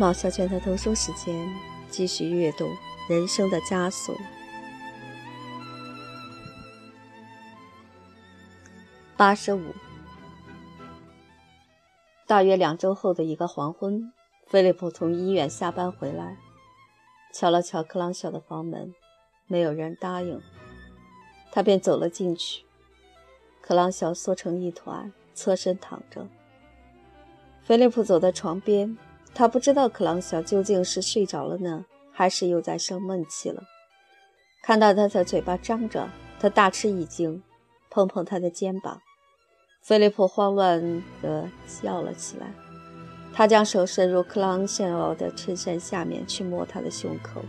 [0.00, 1.46] 毛小娟的读书时间，
[1.90, 2.64] 继续阅读
[3.06, 4.14] 《人生的枷锁》。
[9.14, 9.74] 八十五。
[12.26, 14.10] 大约两周后的一个黄昏，
[14.46, 16.38] 菲利普从医院下班回来，
[17.34, 18.94] 敲了敲克朗肖的房门，
[19.46, 20.40] 没有人答应，
[21.52, 22.64] 他便走了进去。
[23.60, 26.26] 克朗肖缩成一团，侧身躺着。
[27.62, 28.96] 菲利普走到床边，
[29.34, 33.62] 他不知道克朗小究竟是睡着了呢，还是又在生闷气了。
[34.62, 36.08] 看到他的嘴巴张着，
[36.38, 37.42] 他大吃一惊，
[37.90, 39.00] 碰碰他的肩膀。
[39.82, 41.48] 菲利普慌乱地
[41.82, 42.52] 叫了起来。
[43.32, 47.40] 他将手伸入克朗小的衬衫下面去摸他的胸口，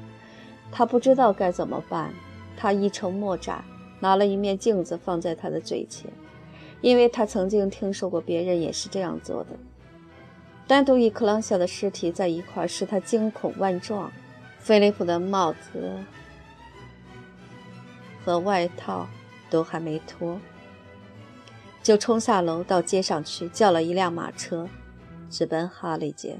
[0.72, 2.14] 他不知道该怎么办。
[2.56, 3.64] 他一筹莫展，
[4.00, 6.10] 拿了一面镜子放在他的嘴前，
[6.80, 9.50] 因为他曾经听说过别人也是这样做的。
[10.67, 14.12] 单独与克朗小的尸体在一块，使他惊恐万状。
[14.59, 15.98] 菲利普的帽子
[18.23, 19.08] 和外套
[19.50, 20.39] 都还没脱，
[21.82, 24.70] 就冲下楼到街上去，叫了一辆马车，
[25.30, 26.39] 直奔哈利街。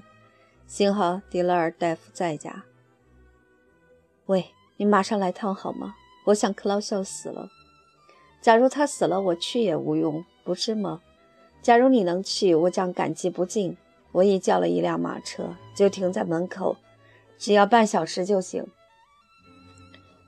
[0.68, 2.64] 幸好迪勒尔大夫在家。
[4.28, 5.96] 喂，你马上来趟好吗？
[6.28, 7.50] 我想克劳肖死了。
[8.40, 11.02] 假如他死了，我去也无用，不是吗？
[11.62, 13.76] 假如你能去，我将感激不尽。
[14.12, 16.76] 我已叫了一辆马车，就停在门口，
[17.38, 18.66] 只要半小时就行。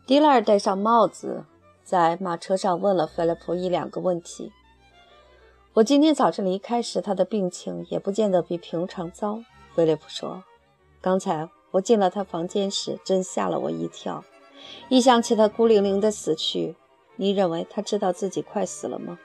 [0.05, 1.45] 迪拉尔戴上帽子，
[1.83, 4.51] 在马车上问了菲利普一两个问题。
[5.73, 9.39] 我今天早晨离开时，他的病情也不见得比平常糟。
[9.73, 10.43] 菲利普说
[11.01, 14.23] ：“刚才我进了他房间时，真吓了我一跳。
[14.87, 16.75] 一想起他孤零零的死去，
[17.15, 19.17] 你认为他知道自己快死了吗？”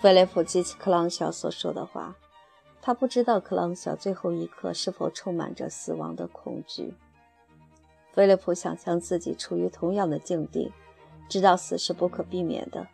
[0.00, 2.16] 菲利普记起克朗肖所说的话。
[2.86, 6.94] 他不知道克朗小最后一刻是否充满着死亡的恐惧。
[8.12, 10.70] 菲利普想象自己处于同样的境地，
[11.28, 12.86] 知道死是不可避免的。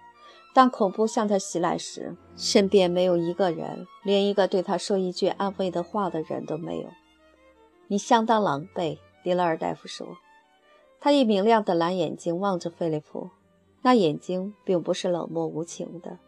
[0.55, 6.89] 当恐怖向他袭来时，身边没有一个人，连一个对他说一句安慰的话的人都没有。
[7.89, 10.17] 你相当狼狈，迪拉尔大夫说。
[11.01, 13.29] 他以明亮的蓝眼睛望着菲利普，
[13.83, 16.19] 那眼睛并不是冷漠无情的。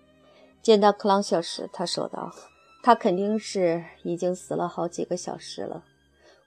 [0.61, 2.31] 见到克朗小时，他说道。
[2.87, 5.87] 他肯定是已经死了好几个小时了。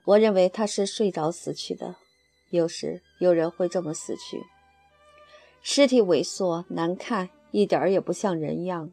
[0.04, 1.96] 我认为他是睡着死去的。
[2.50, 4.44] 有时有人会这么死去。
[5.62, 8.92] 尸体萎缩难看，一点儿也不像人样。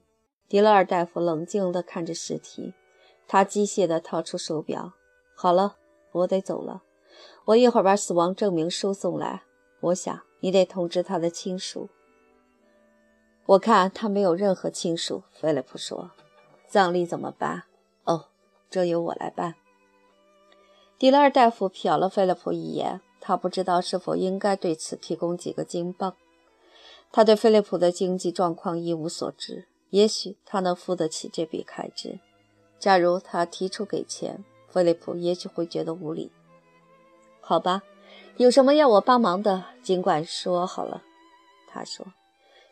[0.49, 2.73] 迪勒尔大夫冷静地看着尸体，
[3.27, 4.93] 他机械地掏出手表。
[5.35, 5.75] 好了，
[6.13, 6.81] 我得走了。
[7.45, 9.43] 我一会儿把死亡证明书送来。
[9.81, 11.89] 我想你得通知他的亲属。
[13.45, 15.21] 我看他没有任何亲属。
[15.31, 16.09] 菲利普说。
[16.67, 17.63] 葬礼怎么办？
[18.03, 18.25] 哦，
[18.69, 19.55] 这由我来办。
[20.97, 26.15] 迪拉尔大夫瞟了菲利普一眼，他不知道是否应该对此提供几个金镑。
[27.11, 32.19] 他对菲利普的经济状况一无所知，也许他能付得起这笔开支。
[32.79, 36.31] 假如他提出给钱，菲利普也许会觉得无理。
[37.41, 37.83] 好吧，
[38.37, 41.03] 有什么要我帮忙的，尽管说好了。
[41.67, 42.05] 他说。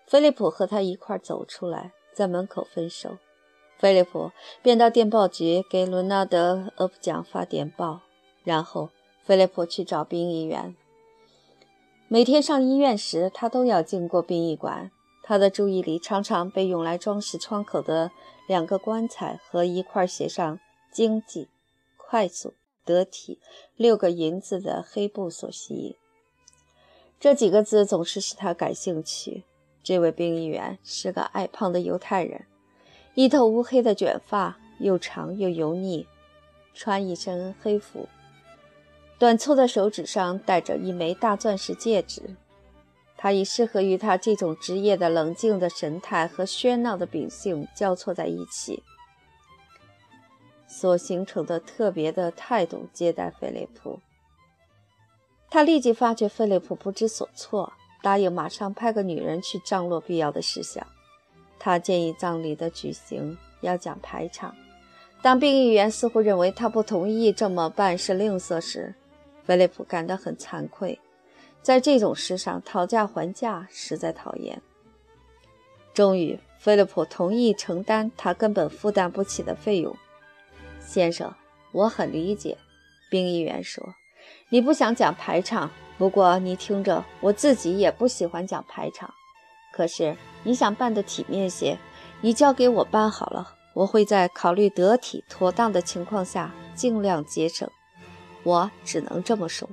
[0.06, 3.18] 菲利普和他一块走出来，在门口分手。
[3.84, 8.00] 菲利普便到电报局给伦纳德·厄普奖发电报，
[8.46, 10.74] 然后菲利普去找殡仪员。
[12.08, 14.90] 每天上医院时，他都要经过殡仪馆。
[15.22, 18.12] 他的注意力常常被用来装饰窗口的
[18.48, 20.58] 两个棺材和一块写上
[20.90, 21.50] “经济、
[21.98, 22.54] 快速、
[22.86, 23.38] 得体”
[23.76, 25.96] 六个银字的黑布所吸引。
[27.20, 29.44] 这几个字总是使他感兴趣。
[29.84, 32.46] 这位殡仪员是个矮胖的犹太人。
[33.16, 36.08] 一头乌黑的卷发，又长又油腻，
[36.74, 38.10] 穿一身黑服，
[39.20, 42.36] 短粗的手指上戴着一枚大钻石戒指。
[43.16, 48.84] 他以适合于他这种职业的冷静的神态和喧闹的秉性交错在一起，
[50.68, 54.00] 所形成的特别的态度接待菲利普。
[55.50, 57.72] 他立即发觉菲利普不知所措，
[58.02, 60.86] 答应马上派个女人去张罗必要的事项。
[61.64, 64.54] 他建议葬礼的举行要讲排场。
[65.22, 68.94] 当殡仪员似乎认为他不同意这么办是吝啬时，
[69.46, 71.00] 菲利普感到很惭愧。
[71.62, 74.62] 在这种事上讨价还价实在讨厌。
[75.94, 79.96] 终于，菲利普同意承担他根本负担不起的费用。
[80.82, 81.34] 先生，
[81.72, 82.58] 我很理解，
[83.10, 83.82] 殡仪员说，
[84.50, 85.72] 你不想讲排场。
[85.98, 89.14] 不过你听着，我自己也不喜欢讲排场。
[89.74, 91.80] 可是你想办得体面些，
[92.22, 97.68] 你交给我办好了，我会在考虑得体妥当的情况下尽量节省。
[98.44, 99.68] 我只能这么说。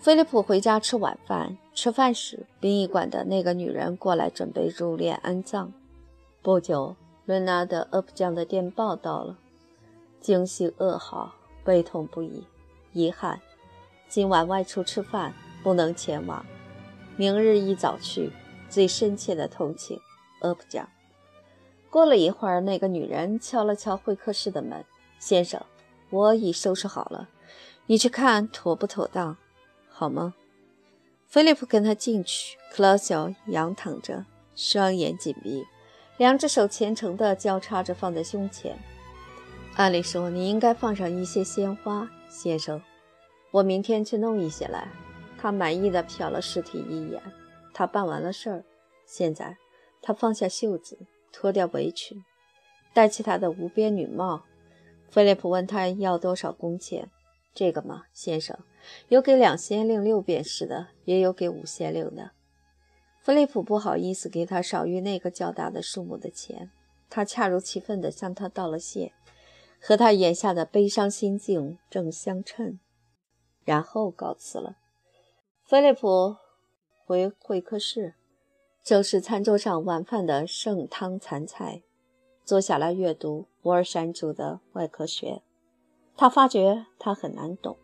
[0.00, 5.72] 菲利普回家吃晚饭，吃饭时，殡仪馆的那个女人过来准备入殓安葬。
[6.42, 9.38] 不久，伦纳德·厄普将的电报到了，
[10.20, 11.32] 惊喜噩耗，
[11.62, 12.44] 悲痛不已，
[12.92, 13.40] 遗憾，
[14.08, 15.32] 今晚外出吃饭
[15.62, 16.44] 不能前往，
[17.16, 18.30] 明日一早去。
[18.74, 20.00] 最深切的同情，
[20.40, 20.88] 阿普讲。
[21.90, 24.84] 过了一会儿，那个女人敲了敲会客室的门
[25.20, 25.64] ：“先生，
[26.10, 27.28] 我已收拾好了，
[27.86, 29.36] 你去看妥不妥当，
[29.88, 30.34] 好吗？”
[31.28, 32.58] 菲利普跟他进去。
[32.72, 34.24] 克劳肖仰躺着，
[34.56, 35.64] 双眼紧闭，
[36.16, 38.76] 两只手虔诚地交叉着放在胸前。
[39.76, 42.82] 按理说，你应该放上一些鲜花，先生。
[43.52, 44.88] 我明天去弄一些来。
[45.38, 47.22] 他满意的瞟了尸体一眼。
[47.74, 48.64] 他办完了事儿，
[49.04, 49.58] 现在
[50.00, 50.96] 他放下袖子，
[51.32, 52.24] 脱掉围裙，
[52.94, 54.44] 戴起他的无边女帽。
[55.10, 57.10] 菲利普问他要多少工钱？
[57.52, 58.58] 这个嘛，先生？
[59.08, 62.30] 有给两先令六便士的，也有给五先令的。
[63.20, 66.70] 菲利普不好意思给他少于那个较大的数目的钱，
[67.10, 69.12] 他恰如其分地向他道了谢，
[69.80, 72.78] 和他眼下的悲伤心境正相称，
[73.64, 74.76] 然后告辞了。
[75.64, 76.43] 菲利普。
[77.06, 78.14] 回会客室，
[78.82, 81.82] 正是餐桌上晚饭的剩汤残菜，
[82.46, 85.42] 坐下来阅读摩尔山主的外科学。
[86.16, 87.76] 他发觉他很难懂，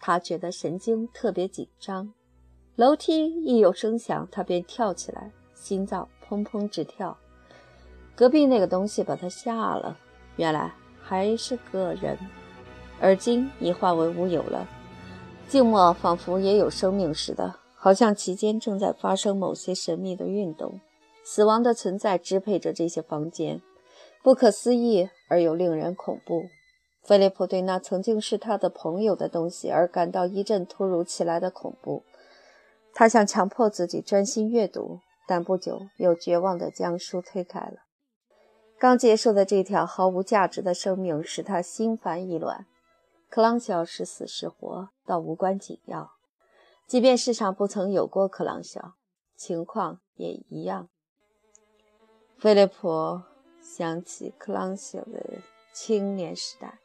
[0.00, 2.12] 他觉得神经特别紧张。
[2.74, 7.16] 楼梯一有声响，他便跳起来，心脏砰砰直跳。
[8.16, 9.96] 隔壁那个东西把他吓了，
[10.34, 12.18] 原来还是个人，
[13.00, 14.66] 而今已化为乌有了。
[15.46, 17.54] 静默仿佛也有生命似的。
[17.84, 20.80] 好像其间正在发生某些神秘的运动，
[21.22, 23.60] 死亡的存在支配着这些房间，
[24.22, 26.46] 不可思议而又令人恐怖。
[27.02, 32.04] 菲利普对那曾经是他的朋友的东西而感到一阵突如其来的恐怖。
[32.94, 37.82] 他想强迫自己专心阅读，但不久又绝望地将书推开了。
[38.78, 42.64] 刚结束的这条毫无价值的生命使他心烦意乱。
[43.28, 46.12] 克朗肖是死是活，倒无关紧要。
[46.86, 48.94] 即便世上不曾有过克朗肖，
[49.34, 50.88] 情况也一样。
[52.38, 53.22] 菲利普
[53.60, 55.38] 想起克朗肖的
[55.72, 56.78] 青年时代，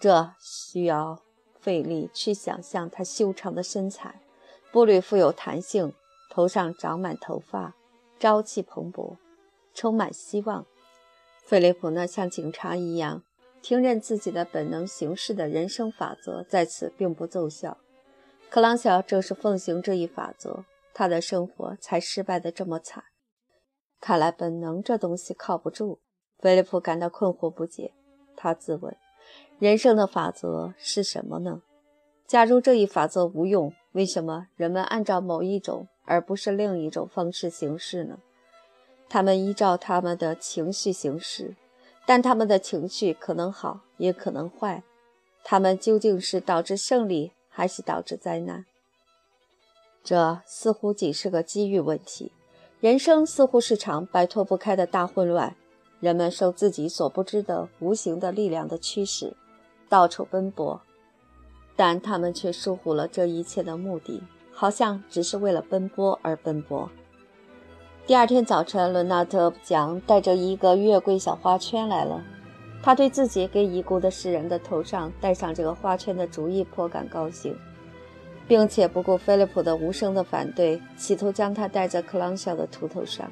[0.00, 1.22] 这需要
[1.60, 4.22] 费力去想象他修长的身材，
[4.72, 5.92] 步履富有弹性，
[6.30, 7.74] 头上长满头发，
[8.18, 9.16] 朝气蓬勃，
[9.74, 10.64] 充满希望。
[11.44, 13.22] 菲利普那像警察一样
[13.60, 17.76] 听任自己的本能行事的人生法则，在此并不奏效。
[18.50, 20.64] 克朗肖正是奉行这一法则，
[20.94, 23.04] 他的生活才失败得这么惨。
[24.00, 26.00] 看来本能这东西靠不住。
[26.38, 27.92] 菲利普感到困惑不解。
[28.36, 28.96] 他自问：
[29.58, 31.62] 人生的法则是什么呢？
[32.26, 38.18] 假如这一法则无用，为什么人们按照某一种而不是另一种方式行事呢？
[39.08, 41.56] 他们依照他们的情绪行事，
[42.06, 44.82] 但他们的情绪可能好，也可能坏。
[45.44, 47.32] 他们究竟是导致胜利？
[47.58, 48.64] 还是导致灾难，
[50.04, 52.30] 这似乎仅是个机遇问题。
[52.78, 55.56] 人生似乎是场摆脱不开的大混乱，
[55.98, 59.36] 人们受自己所不知的无形的力量的驱使，
[59.88, 60.80] 到处奔波，
[61.74, 64.22] 但他们却疏忽了这一切的目的，
[64.52, 66.88] 好像只是为了奔波而奔波。
[68.06, 72.22] 第二天早晨，伦纳特讲带着一个月桂小花圈来了。
[72.82, 77.54] 他对自己给已故的诗人的头上戴上这个花圈的主意颇感高兴，
[78.46, 83.30] 并且不顾菲利普的无声的反对，企图将它戴在克朗肖的秃头上。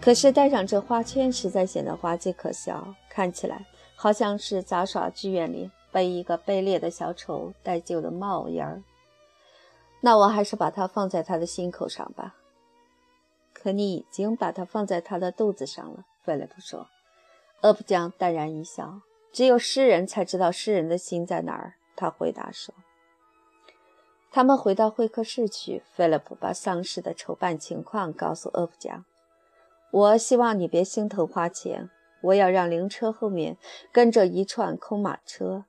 [0.00, 3.64] 可是戴上这花圈实在显得滑稽可笑，看起来
[3.96, 8.82] 好像是杂耍剧院里被一个卑劣的小丑戴旧的帽檐儿。
[10.00, 12.34] 那我还是把它放在他的心口上吧。
[13.54, 16.86] 可你已经把它放在他的肚子上了，菲利普说。
[17.64, 19.00] 厄普江淡然一笑
[19.32, 22.74] ：“只有诗人才知道诗人的心在哪儿。”他回答说。
[24.30, 25.82] 他们回到会客室去。
[25.94, 29.06] 菲利普把丧事的筹办情况告诉厄普江
[29.90, 31.88] ：“我希望你别心疼花钱。
[32.20, 33.56] 我要让灵车后面
[33.90, 35.64] 跟着一串空马车，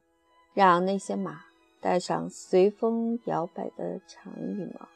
[0.54, 1.46] 让那些马
[1.80, 4.90] 带上随风摇摆的长羽毛，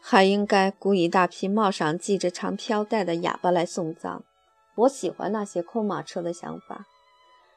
[0.00, 4.24] 还应该雇一大批帽上系着长飘带的哑巴来送葬。”
[4.78, 6.86] 我喜欢那些空马车的想法。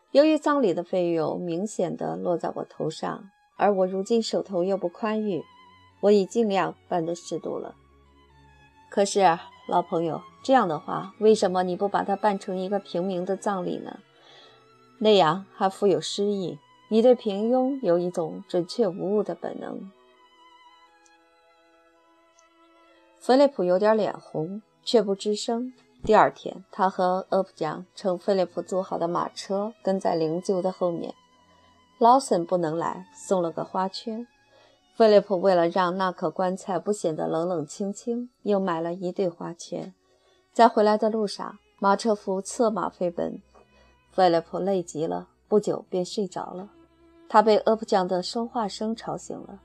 [0.10, 5.44] 由于葬礼的费用明显的落在我头上，而我如今手头又不宽裕，
[6.02, 7.76] 我已尽量办得适度了。
[8.90, 9.38] 可是，
[9.68, 14.00] 老朋友，这样的话，为什么你不把它办成一个平民的葬礼呢？
[14.98, 16.58] 那样还富有诗意，
[16.90, 19.92] 你对平庸有一种准确无误的本能。
[23.20, 25.72] 菲利普有点脸红，却不吱声。
[26.04, 31.14] 第二天，他和厄普江乘菲利普租好的马车，跟在灵柩的后面。
[32.00, 34.26] 劳森不能来，送了个花圈。
[34.96, 39.94] 菲利普为了让那口棺材不显得冷冷清清，又买了一对花圈。
[40.52, 43.40] 在回来的路上，马车夫策马飞奔，
[44.10, 46.72] 菲利普累极了，不久便睡着了。
[47.30, 49.60] 他被厄普江的说话声吵醒了。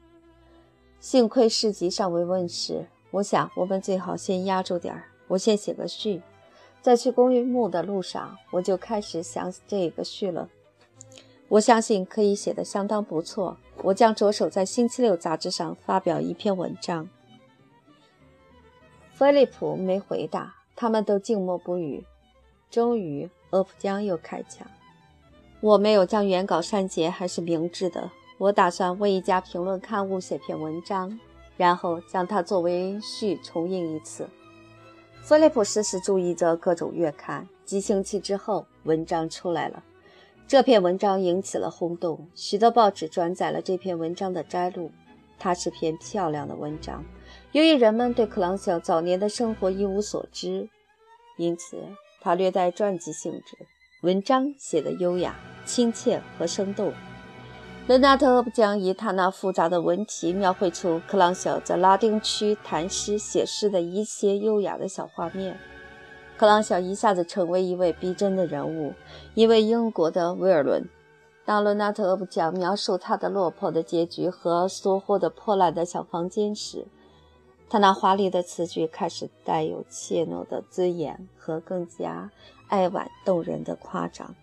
[1.01, 5.05] 幸亏市集尚未问世，我想我们最好先压住点儿。
[5.29, 6.23] 我先写个序，
[6.81, 10.49] 在去公寓墓的路上，我就开始想这个序了。
[11.49, 13.57] 我相信可以写得相当不错。
[13.83, 17.09] 我将着手在《星期六》杂志上发表一篇文章。
[19.13, 22.05] 菲利普没回答，他们都静默不语。
[22.71, 24.67] 终于，厄普江又开枪。
[25.61, 28.11] 我没有将原稿删节，还是明智的。
[28.39, 31.19] 我打算为一家评论刊物写篇文章，
[31.57, 34.29] 然后将它作为序重印一次。
[35.27, 37.49] 菲利普时时注意着各种月刊。
[37.65, 39.83] 几星期之后，文章出来了。
[40.47, 44.93] 这篇文章引起了轰动，许多报纸转载了这篇文章的摘录。
[45.37, 47.05] 它是篇漂亮的文章。
[47.51, 50.69] 由于人们对克朗肖早年的生活一无所知，
[51.39, 51.77] 因此
[52.21, 53.59] 它略带传记性质。
[54.03, 56.93] 文章写得优雅、亲切和生动。
[57.87, 65.57] 伦纳特将以他那复杂的文体描绘出克朗肖在拉丁区谈诗写诗的一些优雅的小画面。
[66.37, 68.93] 克朗肖一下子成为一位逼真的人物，
[69.35, 70.89] 一位英国的威尔伦。
[71.45, 76.89] 当伦纳特布讲描述他的落魄的结局和所获的破烂的小房间时，
[77.71, 82.33] 他那华丽的词句开始带有怯懦的尊严和更加
[82.67, 84.35] 哀婉动人的夸张，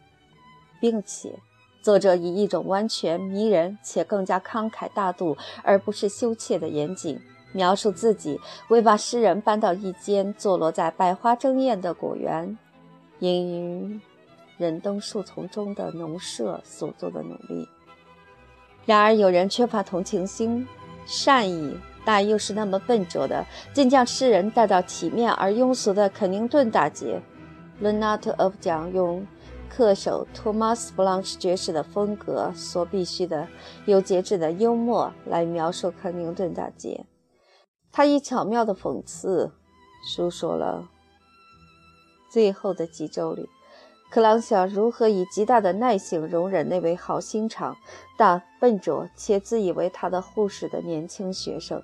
[0.79, 1.38] 并且
[1.83, 7.21] 作者以一种完全迷人且更加慷慨大度，而不是羞怯的严谨。
[7.51, 12.57] 描述自己为把诗人搬到一间坐落在百花争艳的果园、
[13.19, 13.99] 隐于
[14.57, 17.67] 忍冬树丛中的农舍所做的努力。
[18.85, 20.67] 然而，有人缺乏同情心、
[21.05, 27.21] 善意，但又是那么笨拙的，竟将诗人带到体面而庸俗的肯宁顿大街。
[27.79, 29.25] 伦纳特·厄普将用
[29.75, 33.47] 恪守托马斯·布朗什爵士的风格所必须的
[33.85, 37.07] 有节制的幽默来描述肯宁顿大街。
[37.91, 39.51] 他以巧妙的讽刺，
[40.07, 40.87] 述说了
[42.31, 43.49] 最后的几周里，
[44.11, 47.75] 克朗想如何以极大的耐性容忍那位好心肠
[48.15, 51.81] 但笨拙且自以为他的护士的年轻学生，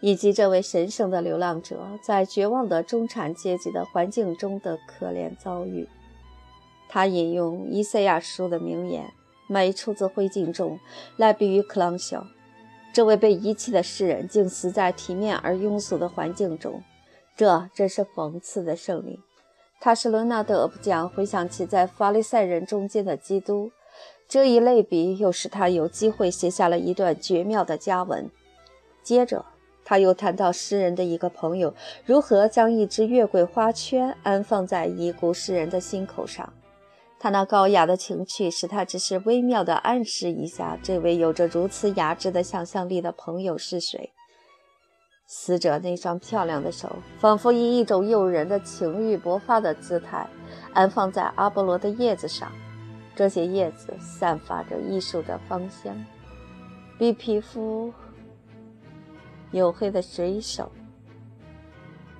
[0.00, 5.86] 以及这位神圣的流浪者在绝望的中产阶级的环境中的可怜遭遇。
[6.94, 9.12] 他引用以赛亚书的名言
[9.50, 10.78] “每出自灰烬中”
[11.18, 12.24] 来比喻克朗肖。
[12.92, 16.84] 这位被遗弃的诗人竟死在体面而庸俗的环境中，
[17.36, 19.18] 这真是讽刺的胜利。
[19.80, 23.72] 他是伦纳德·布讲回想起在法利赛人中间的基督，
[24.28, 28.30] 这一类比又使他有机会写下了一段绝妙的佳文。
[29.02, 29.44] 接着，
[29.84, 31.74] 他又谈到诗人的一个朋友
[32.06, 36.52] 如何将一只月桂花圈安放在已故诗人的心口上。
[37.24, 44.12] 他那高雅的情趣，使他只是微妙地暗示一下，这位有着如此雅致的想象力的朋友是谁。
[45.26, 50.28] 死者那双漂亮的手，仿佛以一种诱人的情欲勃发的姿态，
[50.74, 52.52] 安放在阿波罗的叶子上。
[53.16, 55.96] 这些叶子散发着艺术的芳香，
[56.98, 57.90] 比皮肤
[59.50, 60.70] 黝黑的水手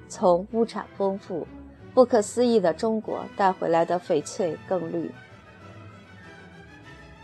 [0.08, 1.46] 从物产丰富。
[1.94, 5.10] 不可思议的中国带回来的翡翠更绿。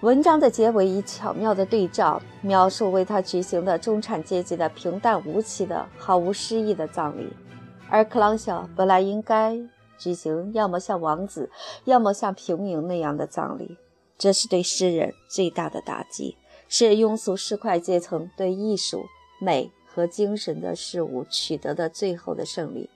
[0.01, 7.31] 文章的结尾以巧妙的对照描述为他举行的中产阶级的平淡无奇的、毫无诗意的葬礼，
[7.91, 9.59] 而克朗肖本来应该
[9.99, 11.51] 举行要么像王子，
[11.85, 13.77] 要么像平民那样的葬礼。
[14.17, 16.37] 这是对诗人最大的打击，
[16.69, 19.05] 是庸俗市侩阶层对艺术、
[19.41, 22.89] 美和精神的事物取得的最后的胜利。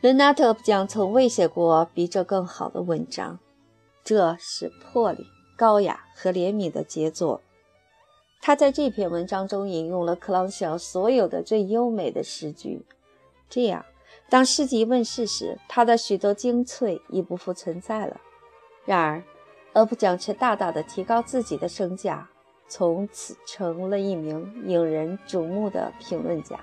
[0.00, 3.38] 伦纳特将从未写过比这更好的文章，
[4.02, 5.26] 这是魄力、
[5.58, 7.42] 高雅和怜悯的杰作。
[8.40, 12.82] 他在这篇文章中引用了克朗肖所有的最优美的诗句，
[13.50, 13.84] 这样，
[14.30, 18.18] 当诗集问世时，他的许多精粹已不复存在了。
[18.86, 19.22] 然而，
[19.74, 22.26] 厄普将却大大的提高自己的身价，
[22.68, 26.58] 从此成了一名引人瞩目的评论家。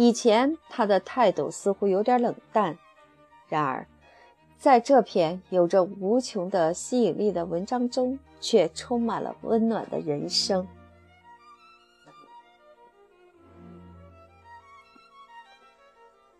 [0.00, 2.78] 以前他的态度似乎有点冷淡，
[3.48, 3.88] 然而，
[4.56, 10.68] 在这篇有着无穷的吸引力的文章中，却充满了温暖的人生。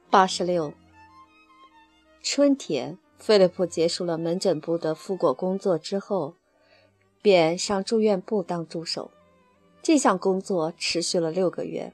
[0.08, 0.72] 八十六，
[2.22, 6.34] 春天，菲利普结束了门诊部的复果工作之后，
[7.20, 9.10] 便上住院部当助手。
[9.82, 11.92] 这项工作持续了六个月。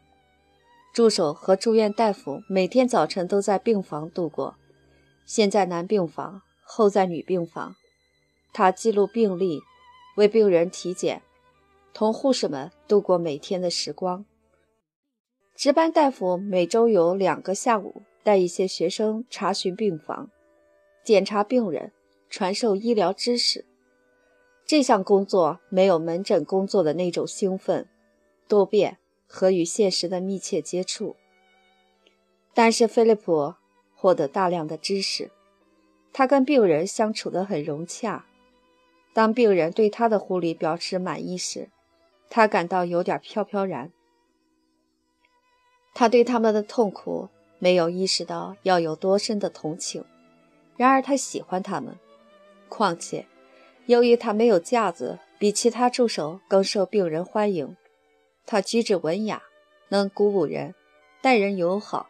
[0.94, 4.54] 助手和住院大夫每天早晨都在病房度过。
[5.26, 7.74] 先在男病房，后在女病房。
[8.52, 9.60] 他记录病历，
[10.16, 11.20] 为病人体检，
[11.92, 14.24] 同护士们度过每天的时光。
[15.56, 20.30] 值班大夫每周有两个下午带一些学生查询病房，
[21.02, 21.90] 检查病人，
[22.30, 23.64] 传授医疗知识。
[24.64, 27.88] 这项工作没有门诊工作的那种兴奋、
[28.46, 28.98] 多变
[29.34, 31.16] 和与现实的密切接触，
[32.54, 33.54] 但是菲利普。
[33.96, 35.30] 获得大量的知识，
[36.12, 38.26] 他跟病人相处得很融洽。
[39.14, 41.70] 当病人对他的护理表示满意时，
[42.28, 43.90] 他感到有点飘飘然。
[45.94, 50.04] 他对他们的痛苦没有意识到要有多深的同情，
[50.76, 51.98] 然而他喜欢他们。
[52.68, 53.26] 况且，
[53.86, 57.74] 由于他没有架子，比其他助手更受病人欢迎。
[58.46, 59.42] 他举止文雅，
[59.88, 60.74] 能鼓舞人，
[61.22, 62.08] 待人友好。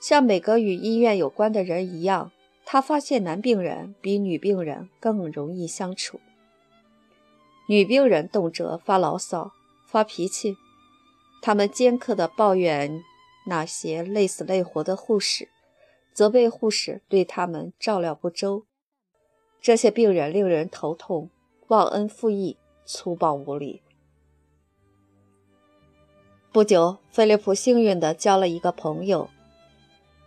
[0.00, 2.30] 像每个与医院有关的人一样，
[2.64, 6.20] 他发现男病人比女病人更容易相处。
[7.68, 9.52] 女病人动辄发牢骚、
[9.86, 10.56] 发脾气，
[11.42, 13.02] 他们尖刻地抱怨
[13.46, 15.48] 那些累死累活的护士，
[16.14, 18.64] 责备护士对他们照料不周。
[19.60, 21.28] 这些病人令人头痛，
[21.66, 23.82] 忘恩负义，粗暴无礼。
[26.58, 29.30] 不久，菲利普幸运地交了一个朋友。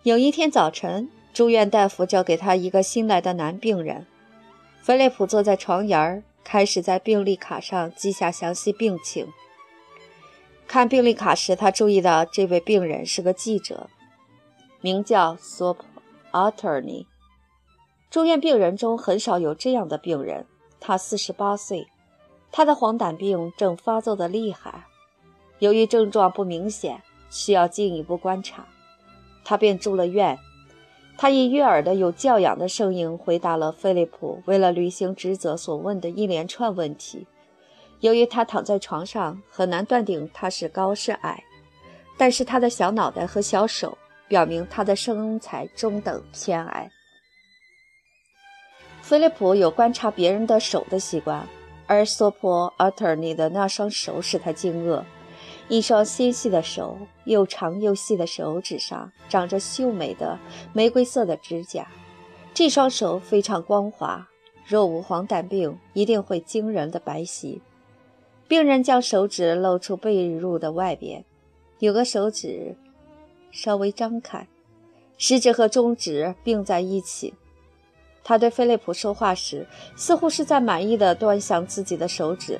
[0.04, 4.08] 有一天早晨，住院大夫交给他一个新来的男病人。
[4.82, 9.28] 菲利普坐在床沿儿，开始在病历卡上记下详细病情。
[10.70, 13.89] 看病历卡时，他注意到这位病人是个记者，
[14.80, 15.84] 名叫索普·
[16.32, 17.06] 阿特尼。
[18.10, 20.46] 住院病人中很少有这样的病人。
[20.80, 21.88] 他四十八岁，
[22.54, 24.86] 他的黄疸病正发作的厉害，
[25.62, 28.65] 由于症状不明显，需要进一步观察。
[29.43, 30.36] 他便住了院。
[31.19, 37.28] 他以悦耳的、有教养的声音回答了菲利普为了履行职责所问的一连串问题。
[38.00, 41.43] 由于他躺在床上，很难断定他是高是矮，
[42.17, 43.95] 但是他的小脑袋和小手
[44.28, 46.89] 表明他的身材中等偏矮。
[49.04, 51.47] 菲利普有观察别人的手的习惯，
[51.86, 55.04] 而索普阿特尼的那双手使他惊愕。
[55.72, 60.38] 一双纤细的手，又长又细的手指上长着秀美的
[60.74, 61.88] 玫瑰色的指甲。
[62.54, 64.28] 这双手非常光滑，
[64.68, 67.62] 若无黄疸病，一定会惊人的白皙。
[68.50, 71.24] 病人将手指露出被褥的外边，
[71.80, 72.76] 有个手指
[73.50, 74.46] 稍微张开，
[75.18, 77.34] 食指和中指并在一起。
[78.26, 82.60] 他对菲利普说话时，似乎是在满意的端详自己的手指。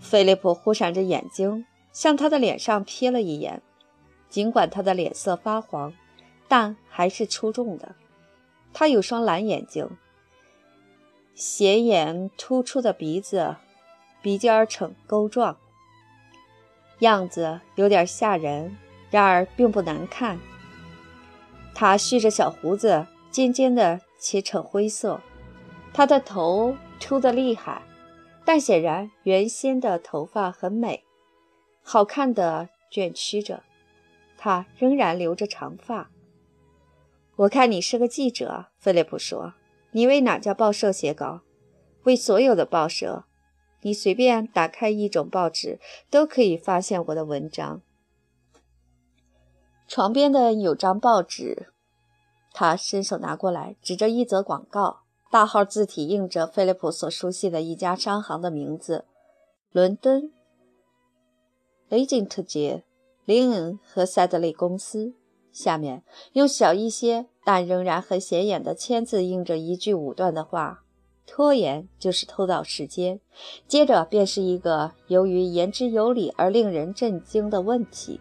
[0.00, 3.62] 菲利普忽闪着眼睛，向他的脸上瞥了一眼。
[4.28, 5.92] 尽管他的脸色发黄，
[6.48, 7.94] 但还是出众的。
[8.72, 9.88] 他有双蓝眼睛，
[11.34, 13.56] 斜眼突出的鼻子，
[14.22, 15.56] 鼻尖呈钩状，
[17.00, 18.76] 样子有点吓人，
[19.10, 20.38] 然而并不难看。
[21.74, 25.20] 他蓄着小胡子，尖尖的且呈灰色。
[25.92, 27.82] 他的头秃得厉害。
[28.52, 31.04] 但显然，原先的头发很美，
[31.84, 33.62] 好看的卷曲着。
[34.36, 36.10] 他仍然留着长发。
[37.36, 39.54] 我看你是个记者，菲利普说。
[39.92, 41.42] 你为哪家报社写稿？
[42.02, 43.22] 为所有的报社。
[43.82, 45.78] 你随便打开一种报纸，
[46.10, 47.82] 都可以发现我的文章。
[49.86, 51.68] 床边的有张报纸，
[52.52, 55.02] 他伸手拿过来，指着一则广告。
[55.30, 59.04] 大号字体印着菲利普所熟悉的一家商行的名字：
[59.70, 60.32] 伦敦
[61.88, 62.82] 雷金特街
[63.24, 65.14] 林恩和塞德利公司。
[65.52, 70.82] 下面用小一些但仍然很显眼的签字印着一句武断的话
[71.24, 73.20] ：“拖延就是偷盗时间。”
[73.68, 78.20] 接着便是一个由于言之有理而令人震惊的问题。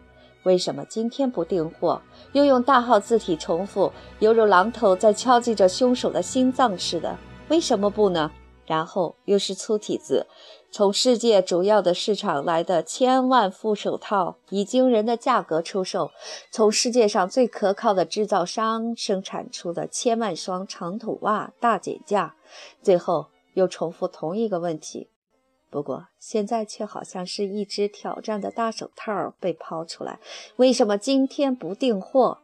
[0.50, 2.02] 为什么今天不订货？
[2.32, 7.16] 又用大号字体重复，犹如榔头在敲击着凶手的心脏似的。
[7.50, 8.32] 为什么不呢？
[8.66, 10.26] 然后又是粗体字，
[10.72, 16.10] 从世界主要的市场来的千万副手套，以惊人的价格出售；
[16.50, 22.34] 从世界上最可靠的制造商生产出的千万双长筒袜，大减价。
[22.82, 25.10] 最后又重复同一个问题，
[25.70, 30.20] 不过现在却好像是一只挑战的大手套被抛出来：
[30.56, 32.40] 为什么今天不订货？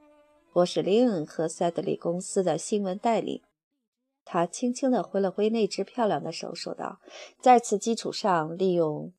[0.53, 3.41] 我是林恩和塞德里公司的新闻代理。
[4.23, 6.99] 他轻轻地挥了挥那只漂亮的手，说道
[7.41, 9.11] ：“在此基础上，利用。”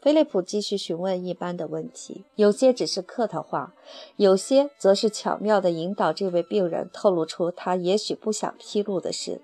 [0.00, 3.74] 菲利普继续询问一般的问题，有些只是客套话，
[4.16, 9.42] 有些则是巧妙地引导这位病人透露出他也许不想披露的事。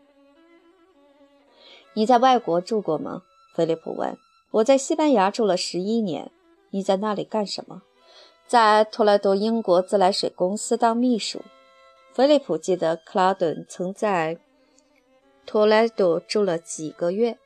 [1.93, 3.25] 你在外国住过吗？
[3.57, 4.19] 菲利普问。
[4.51, 6.31] 我在西班牙住了十一年。
[6.71, 7.83] 你在那里干什么？
[8.47, 11.41] 在托莱多英国自来水公司当秘书。
[12.13, 14.39] 菲利普记得克拉顿曾在。
[15.47, 17.39] 托莱多住了几个月，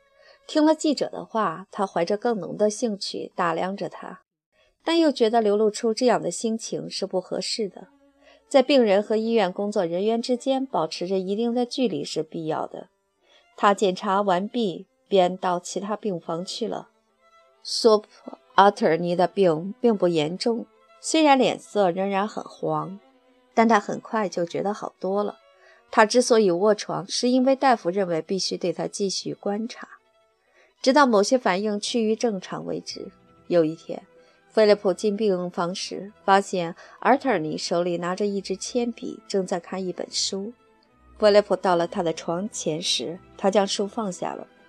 [0.47, 4.21] 听了记者的话，他怀着更浓的兴趣打量着他，
[4.83, 7.87] 但又觉得流露出这样的心情是不合适的。
[8.49, 12.89] 在病人和医院工作人员之间保持着一定的距离是必要的。
[13.55, 16.87] 他检查完毕，便到其他病房去了。
[17.61, 18.07] 索普·
[18.55, 20.65] 阿特尼的病并不严重，
[21.01, 22.97] 虽然脸色仍然很黄，
[23.53, 25.39] 但他很快就觉得好多了。
[25.91, 29.89] 他之所以卧床，是因为大夫认为必须对他继续观察，
[30.81, 33.11] 直到某些反应趋于正常为止。
[33.47, 34.01] 有一天，
[34.49, 40.53] 菲利普进病房时，发现阿特尼手里拿着一支铅笔，正在看一本书。
[41.19, 44.47] 菲利普到了他的床前时，他将书放下了。“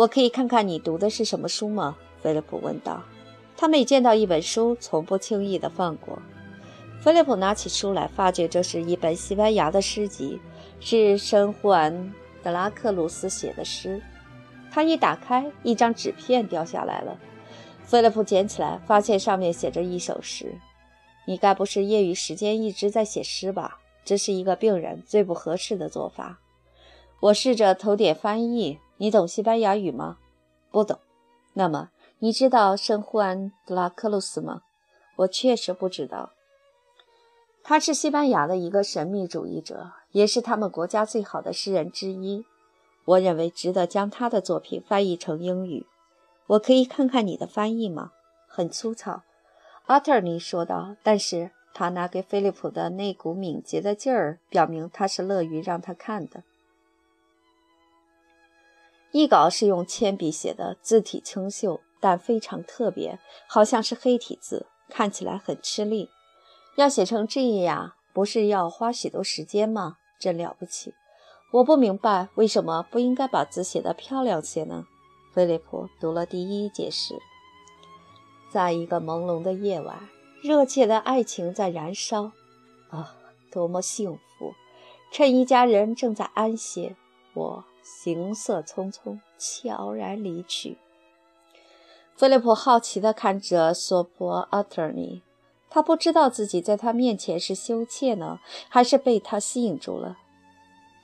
[0.00, 3.02] 我可以看看你读的是什么书吗？”菲利普问道。
[3.54, 6.18] 他每见到一本书，从不轻易地放过。
[7.02, 10.40] 菲利普拿起书来，发觉这是一本西班牙的诗集，
[10.80, 11.92] 是圣胡安·
[12.42, 14.02] 德拉克鲁斯写的诗。
[14.70, 17.18] 他一打开，一张纸片掉下来了。
[17.84, 20.54] 菲利普捡起来，发现上面写着一首诗。
[21.26, 23.80] 你该不是业余时间一直在写诗吧？
[24.02, 26.38] 这是一个病人最不合适的做法。
[27.20, 28.78] 我试着投点翻译。
[29.00, 30.18] 你懂西班牙语吗？
[30.70, 30.98] 不懂。
[31.54, 34.60] 那么你知道圣胡安·德拉克鲁斯吗？
[35.16, 36.32] 我确实不知道。
[37.62, 42.44] 他是西班牙的一个神秘主义者，也是他们国家最好的诗人之一。
[43.06, 45.86] 我认为值得将他的作品翻译成英语。
[46.48, 48.12] 我可以看看你的翻译吗？
[48.46, 49.22] 很粗糙，
[49.86, 50.94] 阿特尼说道。
[51.02, 56.42] 但是他拿给菲利普的那股敏捷的劲儿，表明他是乐于让他看的。
[59.12, 63.18] 译稿是用铅笔写的，字体清秀，但非常特别，
[63.48, 66.08] 好像是黑体字，看起来很吃力。
[66.76, 69.96] 要写成这样，不是要花许多时间吗？
[70.20, 70.94] 真了不起！
[71.52, 74.84] 我不明白为什么不应该把字写得漂亮些呢？
[75.34, 77.16] 菲利普读了第一节诗。
[78.52, 80.08] 在一个朦胧的夜晚，
[80.42, 82.30] 热切的爱情在燃烧。
[82.90, 83.16] 啊，
[83.50, 84.54] 多么幸福！
[85.12, 86.94] 趁一家人正在安歇，
[87.34, 87.64] 我
[88.02, 90.78] 行色匆匆，悄然离去。
[92.14, 95.22] 菲利普好奇地看着索博阿特尼。
[95.68, 100.18] 他不知道自己在他面前是羞怯呢，还是被他吸引住了。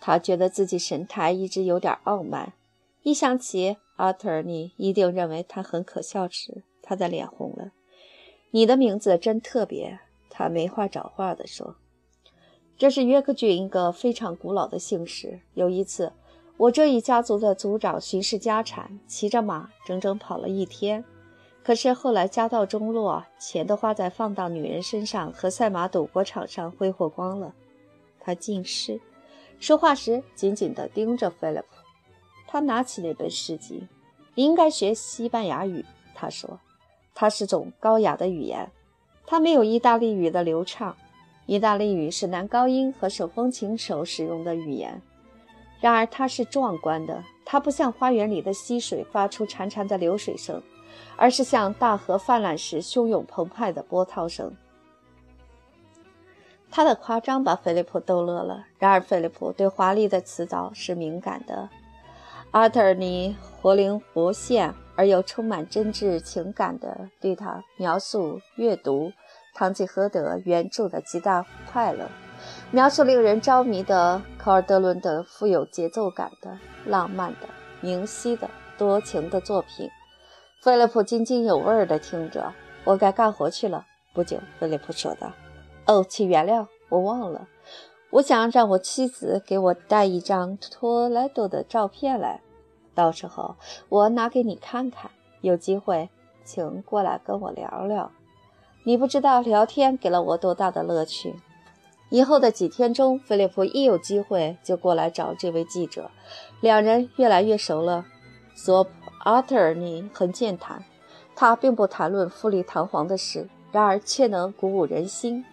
[0.01, 2.53] 他觉得自己神态一直有点傲慢。
[3.03, 7.71] 一想起阿特尼一定认为他很可笑时，他的脸红了。
[8.51, 11.77] 你的名字真特别，他没话找话地说。
[12.77, 15.41] 这是约克郡一个非常古老的姓氏。
[15.55, 16.13] 有一次，
[16.59, 21.05] 我这一家族的族长巡视家产，骑着马整整跑了一天。
[21.63, 27.53] 可是后来家道中落，钱都花在放荡女人身上和赛马赌博场上挥霍光了。
[28.19, 28.99] 他近视，
[29.61, 31.67] 说话时紧紧地盯着菲利普。
[32.47, 33.87] 他拿起那本诗集，
[34.35, 35.85] 你应该学西班牙语。
[36.15, 36.59] 他说，
[37.15, 38.71] 它是种高雅的语言，
[39.27, 40.97] 它没有意大利语的流畅。
[41.45, 45.03] 意大利语是男高音和手风琴手使用的语言。
[45.81, 50.63] 然而它是壮观的，它不像花园里的溪水发出潺潺的流水声。
[51.19, 54.55] 而是像大河泛滥时汹涌澎湃的波涛声。
[56.71, 58.67] 他的夸张把菲利普逗乐了。
[58.79, 61.71] 然而，菲利普对华丽的词藻是敏感的。
[62.51, 69.09] 阿特尔尼活灵活现而又充满真挚情感地对他描述阅读
[69.55, 72.11] 《堂吉诃德》原著的极大快乐，
[72.73, 77.49] 描述令人着迷的考尔德伦的富有节奏感的浪漫的
[77.81, 79.89] 明晰的多情的作品。
[80.63, 82.53] 菲利普津津有味地听着。
[82.85, 83.85] 我该干活去了。
[84.13, 85.33] 不久，菲利普说道
[85.87, 87.49] ：“哦，请原谅，我忘了。
[88.11, 92.41] 我想让我妻子给我带一张托莱多的照片来。
[92.95, 93.57] 到时候
[93.89, 95.11] 我拿给你看看。
[95.41, 96.09] 有机会，
[96.45, 98.11] 请过来跟我聊聊。
[98.85, 101.35] 你不知道聊天给了我多大的乐趣。
[102.09, 106.11] 以后的几天中，菲利普一有机会就过来找这位记者，
[106.61, 108.07] 两人越来越熟了。
[108.55, 108.91] 索普·
[109.25, 110.85] 阿特尔尼很健谈，
[111.35, 115.45] 他并不谈论富丽堂皇的事，然而却能鼓舞人心，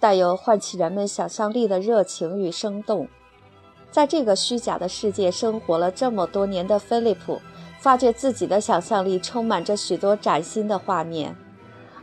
[0.00, 3.08] 带有唤起人们想象力的热情与生动。
[3.90, 7.40] 在这个虚假的世界生活了这么多年的菲利普，
[7.78, 11.36] 发觉自己的想象力充满着许多崭新的画面。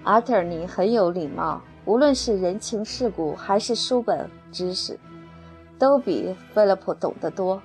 [0.03, 4.99] 阿特尔尼很有礼貌，无论是人情世故还是书本知识，
[5.79, 7.61] 都比菲利普懂得多。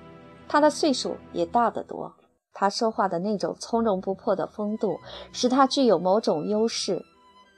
[0.47, 2.13] 他的岁数也大得多，
[2.53, 4.99] 他说话的那种从容不迫的风度，
[5.31, 7.05] 使他具有某种优势。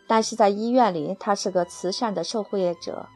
[0.07, 3.07] 但是在医院里，他是个慈善的受惠者，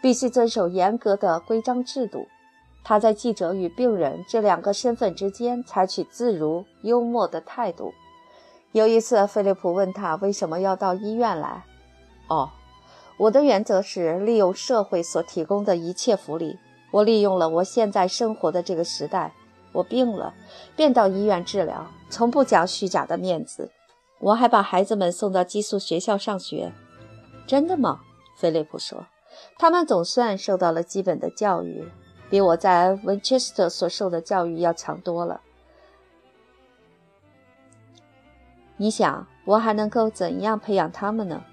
[0.00, 2.26] 必须遵守严格的规章制度。
[2.84, 7.92] 他在记者与病人这两个身份之间采取自如、幽默的态度。
[8.72, 11.64] 有一次，菲利普问他为什么要到医院来。
[12.28, 12.50] 哦，
[13.22, 16.58] 我的原则是利用社会所提供的一切福利。
[16.90, 19.32] 我利用了我现在生活的这个时代。
[19.70, 20.34] 我病了，
[20.74, 23.70] 便到医院治疗，从不讲虚假的面子。
[24.18, 26.72] 我还把孩子们送到寄宿学校上学。
[27.46, 28.00] 真的吗？
[28.36, 29.06] 菲利普说，
[29.56, 31.88] 他们总算受到了基本的教育，
[32.28, 35.40] 比我在温彻斯特所受的教育要强多了。
[38.76, 41.44] 你想我还能够怎样培养他们呢？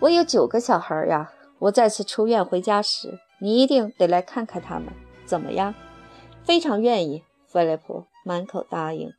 [0.00, 1.32] 我有九个小孩呀！
[1.58, 4.92] 我再次出院回家时，你一定得来看看他们，
[5.26, 5.74] 怎么样？
[6.44, 7.24] 非常愿意。
[7.48, 9.10] 菲利普满口答应。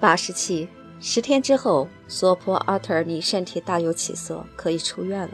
[0.00, 0.68] 八十七，
[0.98, 5.30] 十天之后，索普·阿特尔尼身体大有起色，可以出院了。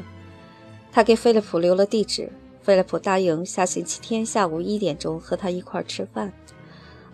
[0.93, 6.31] 他给菲利普留了地址，菲利普答应下星期天下午一点钟和他一块吃饭。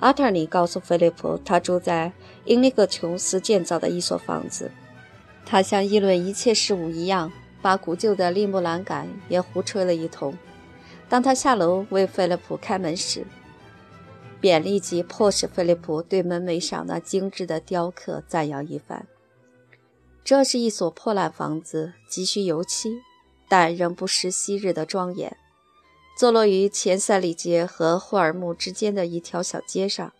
[0.03, 2.13] 阿特尼告诉菲利普，他住在
[2.45, 4.69] 因尼格琼斯建造的一所房子。
[5.47, 7.31] 他像议论一切事物一样，
[7.63, 10.37] 把古旧的利木栏杆也胡吹了一通。
[11.09, 13.25] 当他下楼为菲利普开门时，
[14.41, 19.07] 便立即迫使菲利普对门楣上那精致的雕刻赞扬一番。
[20.25, 23.03] 这是一所破烂房子，急需油漆，
[23.49, 25.37] 但仍不失昔日的庄严。
[26.15, 30.13] 坐落于前塞里街和霍尔木之间的一条小街上。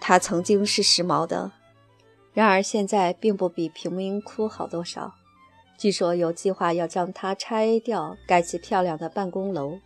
[0.00, 1.52] 它曾经是时髦的，
[2.32, 5.14] 然而现在并不比贫民窟好多少。
[5.78, 9.80] 据说有计划要将它拆掉，盖起漂亮的办公楼。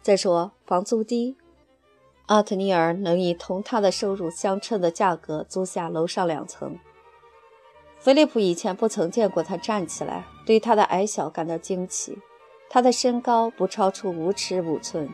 [0.00, 1.36] 再说房租低，
[2.26, 6.78] 阿特尼尔能以同他的收入相称的价格租下楼上两层。
[7.98, 12.18] 菲利普以前不曾见过他站起来，对他的矮小感到惊奇。
[12.74, 15.06] 他的身高不超出五尺五寸，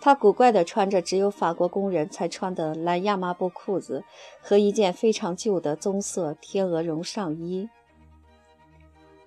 [0.00, 4.02] 他古怪地穿着只有法国工人才穿的蓝亚麻布裤子
[4.42, 7.68] 和一件非常旧的棕色天鹅绒上衣，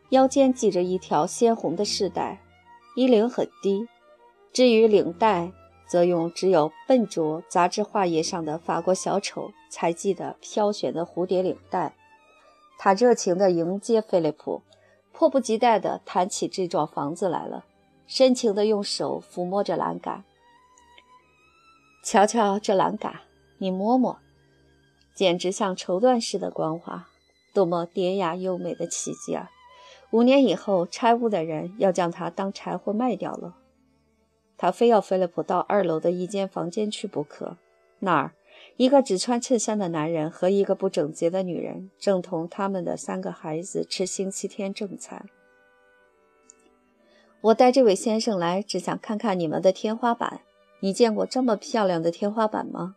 [0.10, 2.42] 腰间系着一条鲜红的饰带，
[2.98, 3.88] 衣领很低，
[4.52, 5.50] 至于领带，
[5.88, 11.96] 则用只有笨拙杂志画页上的法国小丑才系的飘旋的蝴蝶领带。
[12.78, 14.62] 他热情地迎接菲利普。
[15.22, 17.64] 迫不及待地谈起这幢房子来了，
[18.08, 20.24] 深情地用手抚摸着栏杆。
[22.04, 23.20] 瞧瞧这栏杆，
[23.60, 24.18] 你摸摸，
[25.14, 27.08] 简直像绸缎似的光滑，
[27.54, 29.52] 多么典雅优美的奇迹啊！
[30.10, 33.56] 五年以后，拆屋的人要将它当柴火卖掉了。
[34.58, 37.58] 他非要菲利普到二楼的一间房间去不可，
[38.00, 38.34] 那儿。
[38.78, 45.30] 一个只穿衬衫的男人和一个不整洁的女人正同他们的三个孩子吃星期天正餐。
[47.42, 50.42] 我带这位先生来，只想看看你们的天花板。
[50.80, 52.96] 你见过这么漂亮的天花板吗？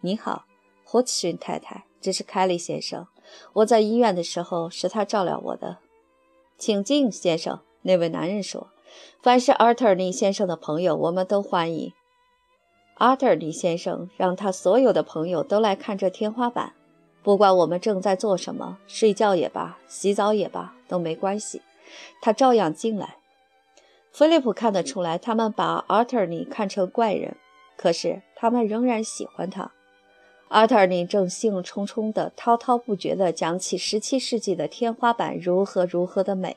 [0.00, 0.46] 你好，
[0.84, 3.06] 霍奇逊太太，这是凯利先生。
[3.52, 5.78] 我在医院的时候是他照料我的。
[6.56, 7.60] 请进，先生。
[7.82, 8.68] 那位男人说
[9.22, 11.92] ：“凡是阿特尼先生的朋友，我们都欢迎。”
[12.98, 16.72] 阿特里先生让他所有的朋友都来看这天花板，
[17.22, 21.62] 不管我们正在做什么，睡觉也罢，洗澡也罢，都没关系，
[22.20, 23.16] 他照样进来。
[24.10, 27.36] 菲利普看得出来，他们把阿特尼看成怪人，
[27.76, 29.70] 可是他们仍然喜欢他。
[30.48, 36.56] 阿特尼正兴冲冲地、滔滔不绝地讲起17世纪的天花板如何如何的美，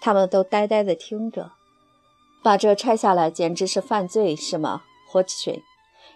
[0.00, 1.52] 他们都呆呆地听着。
[2.42, 4.82] 把这拆下来简直是犯罪，是吗？
[5.12, 5.62] 霍奇逊，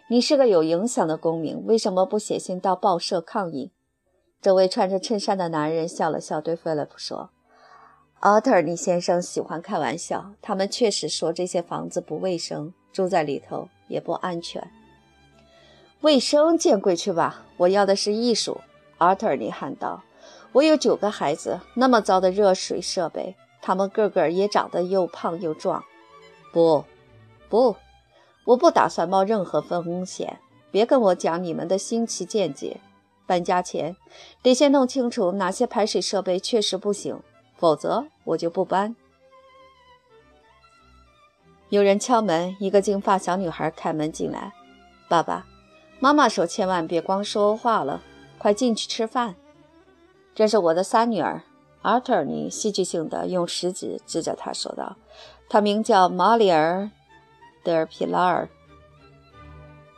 [0.07, 3.73] 你是个有影响的公民，为什么不写信到报社抗议？
[4.41, 7.31] 这位穿着衬衫的男人笑了笑，对菲利普说
[8.21, 14.71] ：“奥特尼先生喜欢开玩笑，他们确实说这些房子不卫生，住在里头也不安全。
[16.03, 17.43] 卫生见鬼去吧！
[17.57, 18.61] 我要的是艺术。
[18.99, 20.05] 奥特尼喊道
[20.55, 25.83] ：“我有九个孩子，那么糟的热水设备，他们个个也长得又胖又壮。
[26.53, 26.85] 不，
[27.49, 27.75] 不，
[28.45, 30.39] 我不打算冒任何风险。
[30.71, 32.81] 别跟我讲你们的新奇见解。
[33.27, 33.97] 搬家前
[34.43, 37.21] 得先弄清楚哪些排水设备确实不行，
[37.57, 38.95] 否则我就不搬。”
[41.71, 44.53] 有人敲门，一个金发小女孩开门进来。
[45.09, 45.47] 爸爸。
[46.01, 48.03] 妈妈说：“千万别光说话了，
[48.37, 49.37] 快进去吃饭。”
[50.35, 51.43] 这是我的三女儿，
[51.81, 54.97] 阿特尼戏剧性的用食指指着她说道
[55.49, 56.83] ：“她名叫玛丽尔·
[57.65, 58.49] 德尔皮拉尔，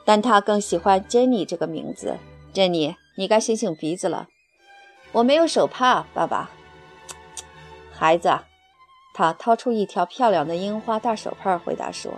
[0.04, 2.16] 但他更喜欢珍妮这个名字。
[2.52, 4.28] 珍妮，你该醒醒鼻子了。
[5.12, 6.50] 我没有手帕，爸爸。
[7.92, 8.38] 孩子，
[9.12, 12.12] 他掏出一条漂亮的樱花大手帕，回答说：‘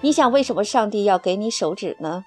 [0.00, 2.24] 你想为什么上帝要给你手指呢？’”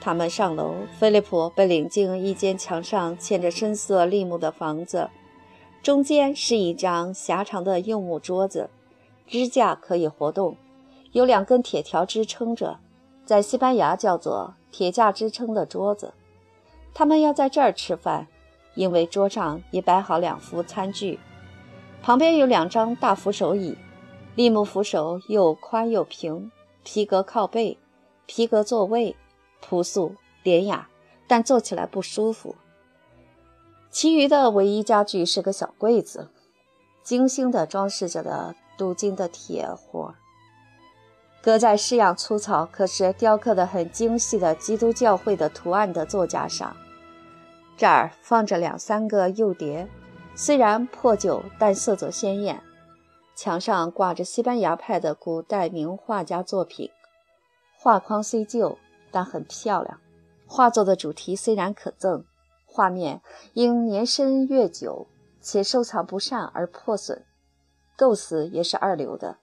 [0.00, 5.10] 他们上楼，菲利普被领进一间墙上嵌着深色立木的房子，
[5.82, 8.70] 中间是一张狭长的柚木桌子，
[9.26, 10.56] 支架可以活动，
[11.12, 12.78] 有两根铁条支撑着，
[13.24, 16.12] 在西班牙叫做“铁架支撑的桌子”。
[16.94, 18.26] 他们要在这儿吃饭，
[18.74, 21.18] 因为桌上已摆好两副餐具，
[22.02, 23.76] 旁边有两张大扶手椅，
[24.34, 26.50] 立木扶手又宽又平，
[26.82, 27.78] 皮革靠背，
[28.26, 29.16] 皮革座位。
[29.60, 30.88] 朴素典雅，
[31.26, 32.54] 但坐起来不舒服。
[33.90, 36.28] 其余的唯一家具是个小柜子，
[37.02, 40.14] 精心地装饰着的镀金的铁活，
[41.42, 46.76] 搁在式样粗糙可是雕刻得很精细的基督教会的图案的座架上。
[47.76, 49.88] 这儿放着两三个釉碟，
[50.34, 52.62] 虽然破旧，但色泽鲜艳。
[53.34, 56.90] 墙上挂着西班牙派的古代名画家作品，
[57.78, 58.78] 画框虽旧。
[59.10, 59.98] 但很漂亮。
[60.46, 62.24] 画作的主题虽然可憎，
[62.66, 63.22] 画面
[63.54, 65.06] 因年深月久
[65.40, 67.24] 且收藏不善而破损，
[67.96, 69.38] 构思也是二流的，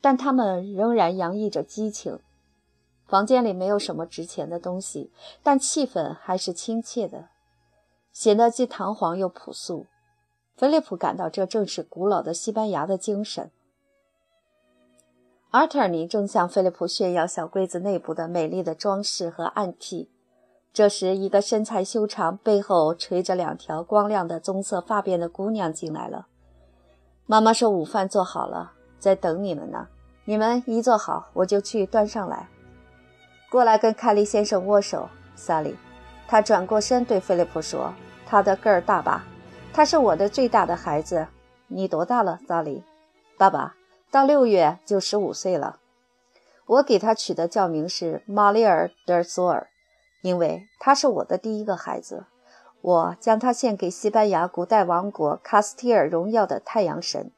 [0.00, 2.18] 但他们仍然洋溢着激情。
[3.06, 5.10] 房间里没有什么值钱的东西，
[5.42, 7.28] 但气氛还是亲切的，
[8.12, 9.86] 显得既堂皇又朴素。
[10.56, 13.50] 菲利普感到这正是古老的西班牙的精神。
[15.50, 20.10] 阿特尼正向菲利普炫耀小柜子内部的美丽的装饰和暗器。
[20.70, 26.26] 这时，一个身材修长、背后垂着两条光亮的棕色发辫的姑娘进来了。
[27.24, 29.88] 妈妈说：“午饭做好了，在等你们呢。
[30.24, 32.48] 你们一做好，我就去端上来。
[33.50, 35.76] 过来跟凯利先生握手，萨利。”
[36.28, 37.94] 他转过身对菲利普说
[38.26, 39.24] ：“他的个儿大吧？
[39.72, 41.28] 他是我的最大的孩子。
[41.68, 42.84] 你多大了，萨利？
[43.36, 43.74] 爸爸。”
[44.10, 45.80] 到六月就十五岁了，
[46.64, 49.68] 我给他取的教名是玛丽尔·德索尔，
[50.22, 52.24] 因为他是我的第一个孩子。
[52.80, 57.30] 我将他献给西班牙古代王国卡斯蒂尔荣耀的太阳神。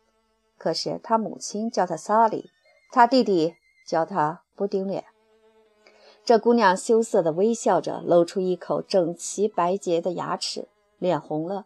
[0.61, 2.51] 可是他母亲叫他萨利，
[2.93, 5.07] 他弟弟叫他布丁脸。
[6.23, 10.69] 这姑娘羞涩地微笑着，露出一口整齐白洁的牙齿，
[10.99, 11.65] 脸红了。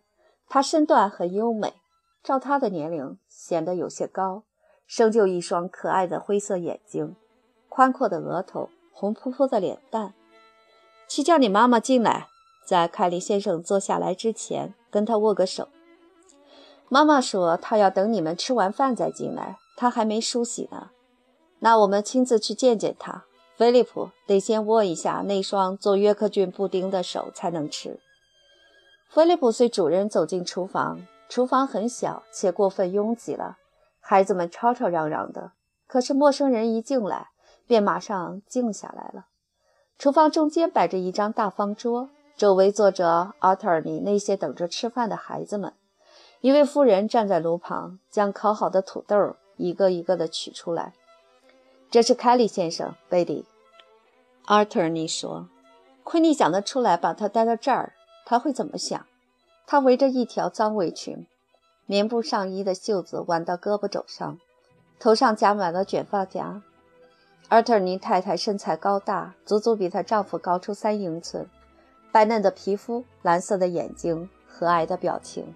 [0.48, 1.74] 她身段很优美，
[2.22, 4.44] 照她的年龄显得有些高。
[4.86, 7.16] 生就一双可爱的灰色眼睛，
[7.68, 10.14] 宽阔的额头，红扑扑的脸蛋。
[11.08, 12.28] 去叫你妈妈进来，
[12.64, 15.68] 在凯利先生坐下来之前，跟他握个手。
[16.88, 20.90] 妈妈说她要等你们吃完饭再进来，她还没梳洗呢。
[21.60, 23.24] 那我们亲自去见见她。
[23.56, 28.00] 菲利普得先握一下那双做约克郡布丁的手才能吃。
[29.08, 33.58] 菲利普随主人走进厨房，厨房很小且过分拥挤了。
[34.00, 35.52] 孩子们吵吵嚷嚷的，
[35.86, 37.28] 可是陌生人一进来，
[37.66, 39.26] 便马上静下来了。
[39.96, 45.72] 厨房中间摆着一张大方桌，周围坐着阿特尔尼那些等着吃饭的孩子们。
[46.44, 50.92] 一位妇人站在炉旁，将烤好的土豆一个一个地取出来。
[51.90, 53.46] 这是凯利先生，贝蒂。
[54.44, 55.48] 阿特尼说
[56.04, 57.94] ：“亏你想得出来，把他带到这儿，
[58.26, 59.06] 他会怎么想？”
[59.66, 61.26] 他围着一条脏围裙。
[61.86, 64.38] 棉布上衣的袖子挽到胳膊肘上，
[65.00, 66.60] 头上夹满了卷发夹。
[67.48, 71.48] 阿特尼太太身材高大，足足比她丈夫高出三英寸，
[72.12, 75.54] 白嫩的皮肤，蓝色的眼睛，和蔼的表情。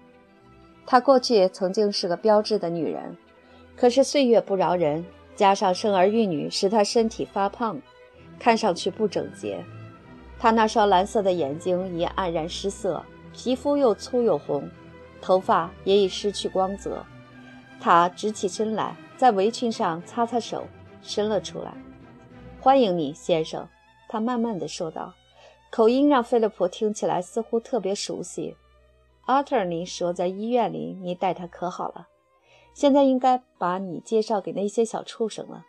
[0.91, 3.15] 她过去曾经是个标致的女人，
[3.75, 7.79] 可是岁月不饶人，加上生儿育女，使她身体发胖，
[8.39, 9.63] 看上去不整洁。
[10.39, 14.67] 她那双蓝色的眼睛已黯然失色，皮肤又粗又红。
[15.21, 17.05] 头发也已失去光泽，
[17.79, 20.65] 她直起身来，在围裙上擦擦手，
[21.03, 21.71] 伸了出来。
[22.59, 23.67] “欢迎你，先生。”
[24.09, 25.13] 他慢慢的说道，
[25.69, 28.55] 口音让菲利普听起来似乎特别熟悉。
[29.29, 32.07] 阿特尔尼说：“在医院里，你待他可好了。
[32.73, 35.67] 现在应该把你介绍给那些小畜生了。”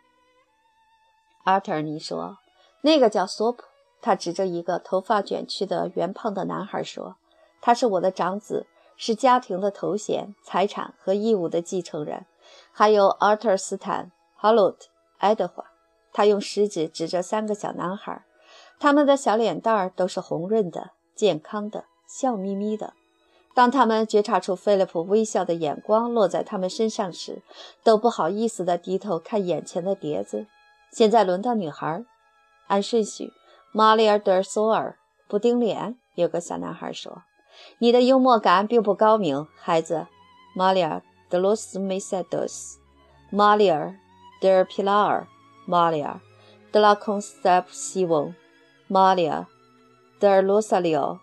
[1.45, 2.39] 阿特尔尼说
[2.81, 3.61] ：“那个叫索普。”
[4.01, 7.17] 他指着一个头发卷曲的圆胖的男孩说
[7.61, 8.65] ：“他是我的长子，
[8.97, 12.25] 是家庭的头衔、财产和义务的继承人。
[12.71, 14.87] 还有阿特尔斯坦、哈洛特、
[15.19, 15.63] 爱德华。”
[16.11, 18.25] 他用食指指着三个小男孩，
[18.79, 22.95] 他们的小脸蛋儿都是红润的、健康的、笑眯眯的。
[23.53, 27.41] 当他们觉察出菲利普微笑的眼光落在他们身上时，
[27.83, 30.47] 都不好意思地低头看眼前的碟子。
[30.91, 32.03] 现在轮到女孩，
[32.67, 33.31] 按顺序。
[33.73, 34.97] 玛丽尔·德索尔，
[35.27, 35.97] 布丁脸。
[36.15, 37.23] 有个小男孩说
[37.79, 40.07] ：“你的幽默感并不高明，孩子。”
[40.53, 40.97] 玛丽尔·
[41.29, 42.79] 德罗斯梅塞德斯，
[43.29, 43.87] 玛丽尔·
[44.41, 45.25] 德尔皮拉尔，
[45.65, 46.19] 玛丽尔·
[46.73, 48.35] 德拉孔塞普西翁，
[48.87, 49.39] 玛丽尔·
[50.19, 51.19] 德尔罗萨里奥。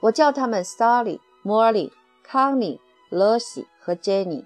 [0.00, 4.44] 我叫他们萨利、莫莉、康妮、罗西和珍妮。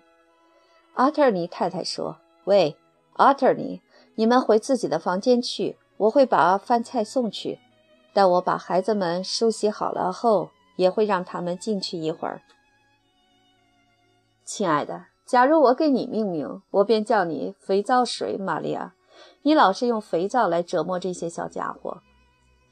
[0.95, 2.77] 阿特尼太太说：“喂，
[3.15, 3.81] 阿特尼，
[4.15, 7.61] 你们回自己的房间去。”我会把饭菜送去，
[8.13, 12.43] 待我把孩子们梳洗好了后，也会让他们进去一会儿。
[14.45, 18.95] 亲爱的，假如我给你命名，我便叫你肥皂水玛利亚。
[19.43, 22.03] 你老是用肥皂来折磨这些小家伙。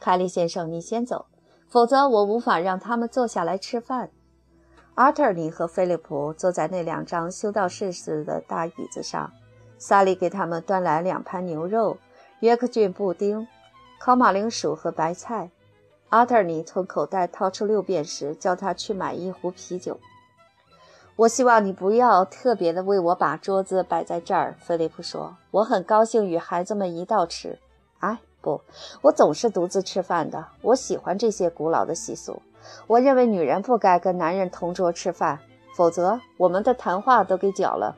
[0.00, 1.26] 凯利先生，你先走，
[1.72, 4.10] 否则我无法让他们坐下来吃饭。
[4.94, 9.32] 阿特尼和菲利普坐在那两张修道士似的大椅子上，
[9.78, 11.96] 萨利给他们端来两盘牛肉。
[12.40, 13.48] 约克郡布丁、
[13.98, 15.50] 烤马铃薯和白菜。
[16.10, 19.98] 阿特尼从口袋掏出六便士，叫他去买一壶啤酒。
[21.16, 25.34] 我希望你不要特别的为我把桌子摆在这儿，菲利普说。
[25.50, 27.58] 我很高兴与孩子们一道吃。
[28.00, 28.60] 哎，不，
[29.00, 30.44] 我总是独自吃饭的。
[30.60, 32.42] 我喜欢这些古老的习俗。
[32.86, 35.38] 我认为女人不该跟男人同桌吃饭，
[35.74, 37.96] 否则我们的谈话都给搅了。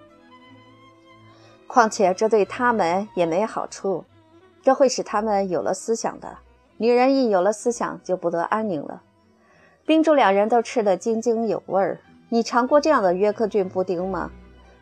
[1.67, 4.05] 况且这对他们也没好处。
[4.63, 6.39] 这会使他们有了思想的
[6.79, 9.03] 女人一有了思想就不得安宁了。
[9.85, 12.01] 宾主两人都吃得津津有味儿。
[12.31, 14.31] 你尝过这样的约克郡布丁吗？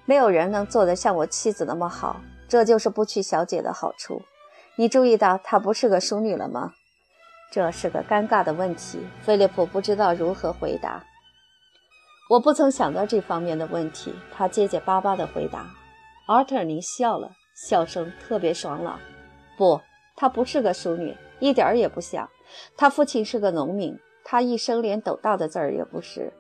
[0.05, 2.21] 没有人能做得像我妻子那么好。
[2.49, 4.23] 这就是不娶小姐的好处。
[4.77, 6.73] 你注意到她不是个淑女了吗？
[7.51, 8.99] 这是个尴尬的问题。
[9.21, 11.05] 菲利普不知道如何回答。
[12.31, 14.15] 我不曾想到这方面的问题。
[14.33, 15.67] 他结结巴巴地回答。
[16.27, 18.99] 阿特尼笑了，笑声特别爽朗。
[19.59, 19.79] 不，
[20.17, 22.27] 她不是个淑女，一点儿也不像。
[22.75, 26.33] 她父亲是个农民，她一生连斗大的字儿也不识。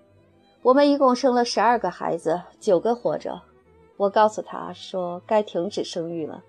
[0.62, 3.42] 我们一共生了十二个孩子，九个活着。
[3.98, 6.42] 我告诉她说该停止生育了，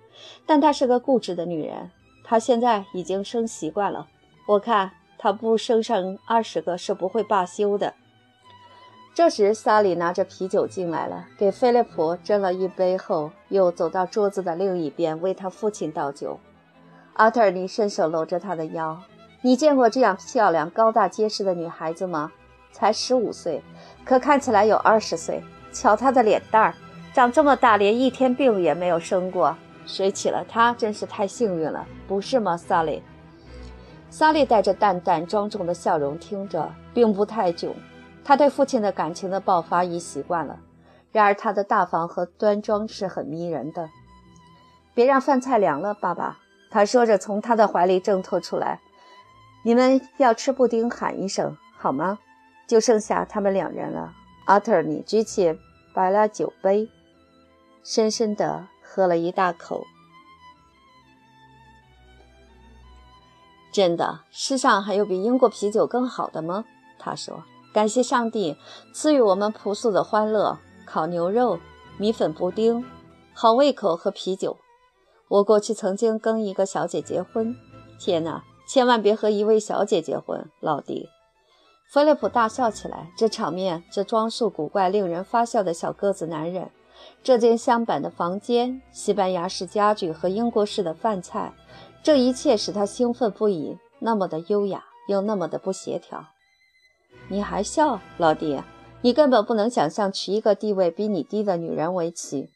[0.45, 1.91] 但她是个固执的女人。
[2.23, 4.07] 她现在已经生习惯了，
[4.47, 7.93] 我看她不生上二十个是不会罢休的。
[9.15, 16.39] 这时，萨里拿着啤酒进来了，给菲利普斟了一杯后，又走到桌子的另一边为他父亲倒酒。
[17.13, 18.99] 阿特尔尼伸手搂着她的腰。
[19.41, 22.31] 你见过这样漂亮、高大、结实的女孩子吗？
[22.71, 23.61] 才十五岁，
[24.03, 25.43] 可看起来有二十岁。
[25.71, 26.73] 瞧她的脸蛋儿，
[27.13, 29.55] 长这么大连一天病也没有生过。
[29.85, 33.01] 谁娶了她真是太幸运了，不是吗，萨利？
[34.09, 37.75] 萨利带着淡淡庄重的笑容听着，并不太久。
[38.23, 40.59] 他对父亲的感情的爆发已习惯了，
[41.11, 43.89] 然而他的大方和端庄是很迷人的。
[44.93, 46.39] 别让饭菜凉了，爸爸。
[46.69, 48.79] 他说着，从他的怀里挣脱出来。
[49.63, 52.19] 你们要吃布丁，喊一声好吗？
[52.67, 54.13] 就剩下他们两人了。
[54.45, 55.57] 阿特，你举起
[55.93, 56.89] 白拉酒杯，
[57.83, 59.87] 深深地喝了一大口。
[63.71, 66.63] 真的，世上还有比英国啤酒更好的吗？
[66.99, 68.55] 他说：“感谢上帝
[68.93, 71.59] 赐予我们朴素的欢乐，烤牛肉、
[71.97, 72.85] 米粉布丁，
[73.33, 74.57] 好胃口和啤酒。”
[75.27, 77.55] 我过去曾经跟一个小姐结婚，
[77.99, 78.43] 天哪！
[78.67, 81.09] 千万别和一位小姐结婚，老弟。
[81.91, 83.11] 菲利普大笑起来。
[83.17, 86.69] 这场面，这装束古怪、令人发笑的小个子男人，
[87.23, 91.53] 这间镶板的房间，西班牙式家具和英国式的饭菜，
[92.03, 93.77] 这一切使他兴奋不已。
[93.99, 96.25] 那么的优雅，又那么的不协调。
[97.29, 98.61] 你还笑，老弟？
[99.01, 102.49] 你根本不能想象娶一个地位比你低的女人为妻。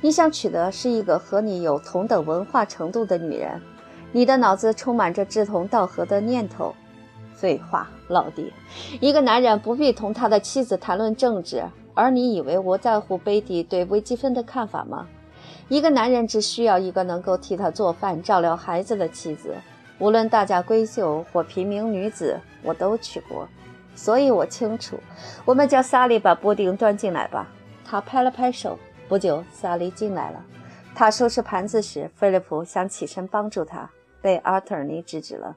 [0.00, 3.60] 你想娶的是一个和你有同等文化程度的女人，
[4.12, 6.72] 你的脑子充满着志同道合的念头。
[7.34, 8.52] 废话，老弟，
[9.00, 11.64] 一个男人不必同他的妻子谈论政治，
[11.94, 15.06] 而你以为我在乎贝蒂对微积分的看法吗？
[15.68, 19.54] 一个男人只需要一个能够替他做饭、照料孩子的妻子。
[19.98, 23.48] 无论大家闺秀或平民女子，我都娶过，
[23.94, 24.98] 所以我清楚。
[25.44, 27.48] 我们叫萨利把布丁端进来吧。
[27.84, 28.78] 他拍了拍手。
[29.08, 30.42] 不久，萨利进来了。
[30.94, 33.90] 他收拾盘子时，菲利普想起身帮助他，
[34.22, 35.56] 被阿特尼制止了。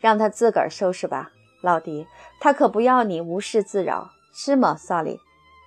[0.00, 2.06] 让他自个儿收拾吧，老迪。
[2.40, 5.20] 他可不要你无事自扰，是吗，萨利？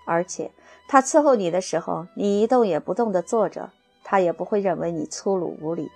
[0.06, 0.52] 而且
[0.88, 3.70] 他伺候你的时候，你一动也不动地坐着，
[4.04, 5.89] 他也不会认为你粗鲁无礼。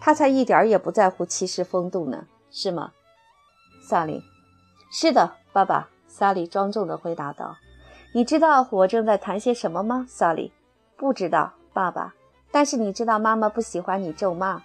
[0.00, 2.92] 他才一点也不在乎骑士风度呢，是吗，
[3.82, 4.22] 萨利？
[4.90, 5.88] 是的，爸爸。
[6.06, 7.56] 萨利庄重地回答道。
[8.12, 10.52] 你知道我正在谈些什么吗，萨利？
[10.96, 12.14] 不知道，爸爸。
[12.50, 14.62] 但是你知道妈妈不喜欢你咒骂。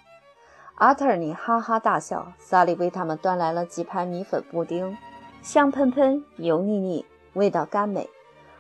[0.76, 2.32] 阿特尔尼哈哈大笑。
[2.40, 4.98] 萨利为他们端来了几盘米粉布丁，
[5.42, 8.10] 香喷喷，油腻腻，味道甘美。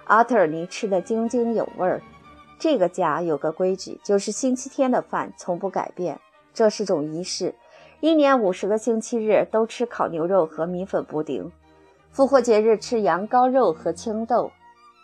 [0.05, 2.01] 阿特尔尼吃得津津有味儿。
[2.59, 6.19] 这个家有个规矩，就是星期天的饭从不改变，
[6.53, 7.55] 这是种仪式。
[7.99, 11.51] 一年五十个星期日都吃烤牛肉和米粉布丁，
[12.11, 14.51] 复活节日吃羊羔肉和青豆。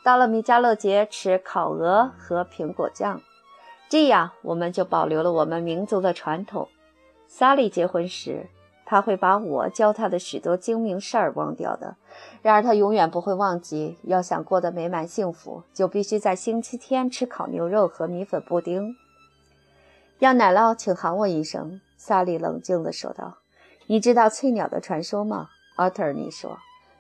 [0.03, 3.21] 到了米迦勒节，吃烤鹅和苹果酱，
[3.89, 6.67] 这样我们就保留了我们民族的传统。
[7.27, 8.47] 萨利结婚时，
[8.89, 11.95] 他会把我教他的许多精明事儿忘掉的。
[12.41, 18.95] 然而他永远不会忘记，要想过得美满幸福，就必须在星期天吃烤牛肉和米粉布丁。
[20.17, 21.79] 要奶酪，请喊我一声。
[21.97, 23.37] 萨利冷静地说道
[23.85, 26.57] ：“你知道翠鸟的传说吗？”阿特尔尼说。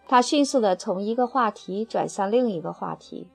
[0.07, 3.31] 他迅速地从一个话题转向另一个话题。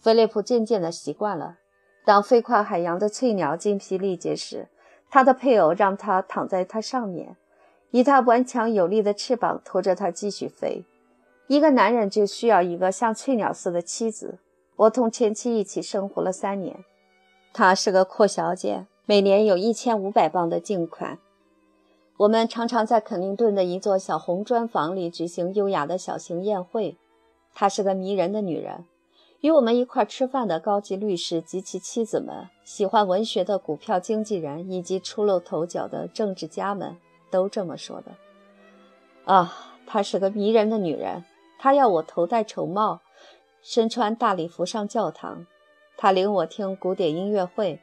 [0.00, 1.58] 菲利普渐渐地习惯了。
[2.04, 4.66] 当飞跨海洋的翠鸟精疲力竭时，
[5.08, 7.36] 他的配偶让他躺在它上面，
[7.92, 10.84] 以他顽强有力的翅膀拖着他继续飞。
[11.46, 14.38] 一个男人就需要一个像翠鸟似的妻子。
[14.76, 16.84] 我同前妻一起生活了三年。
[17.52, 21.18] 她是个阔小姐，每年有一千五百磅的净款。
[22.16, 26.96] 我们常常在肯宁顿的一座小红砖房里举行优雅的小型宴会。
[27.52, 28.86] 她是个迷人的女人。
[29.42, 36.96] 与我们一块吃饭的高级律师及其妻子们、喜欢文学的股票经纪人以及出露头角的政治家们
[37.32, 38.12] 都这么说的。
[39.24, 39.52] 啊，
[39.86, 41.24] 她是个迷人的女人。
[41.58, 43.00] 她要我头戴绸帽，
[43.62, 45.46] 身穿大礼服上教堂。
[45.96, 47.80] 她领我听古典音乐会。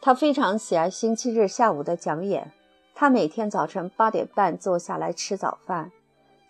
[0.00, 2.52] 她非常喜爱星期日下午的讲演。
[2.96, 5.90] 他每天早晨八点半坐下来吃早饭。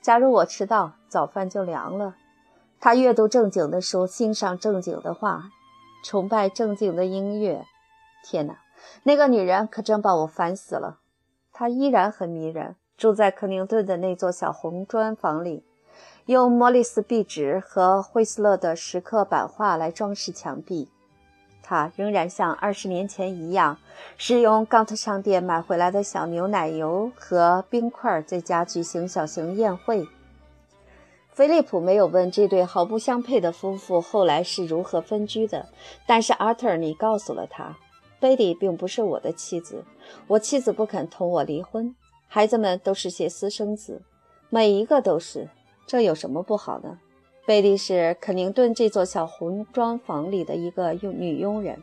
[0.03, 2.17] 假如我迟到，早饭就凉了。
[2.79, 5.45] 他阅读正经的书，欣赏正经的画，
[6.05, 7.65] 崇拜正经的音乐。
[8.23, 8.59] 天哪，
[9.05, 10.99] 那个女人可真把我烦死了。
[11.57, 15.63] 他依然很迷人，住在克宁顿的那座小红砖房里，
[16.27, 20.89] 用莫里斯壁纸和惠斯勒的石刻版画来装饰墙壁。
[21.63, 23.79] 他仍然像二十年前一样，
[24.19, 30.07] 是用冈特商店买回来的小牛奶油和冰块在家举行小型宴会。
[31.31, 35.67] 菲利普没有问这对毫不相配的夫妇后来是如何分居的，
[36.07, 37.77] 但是阿特尔尼告诉了他：
[38.25, 39.85] 贝蒂并不是我的妻子，
[40.29, 41.95] 我妻子不肯同我离婚，
[42.27, 44.01] 孩子们都是些私生子，
[44.49, 45.51] 每一个都是，
[45.87, 46.99] 这有什么不好呢？
[47.45, 51.83] 贝蒂是肯宁顿这座小红砖房里的一个佣女佣人。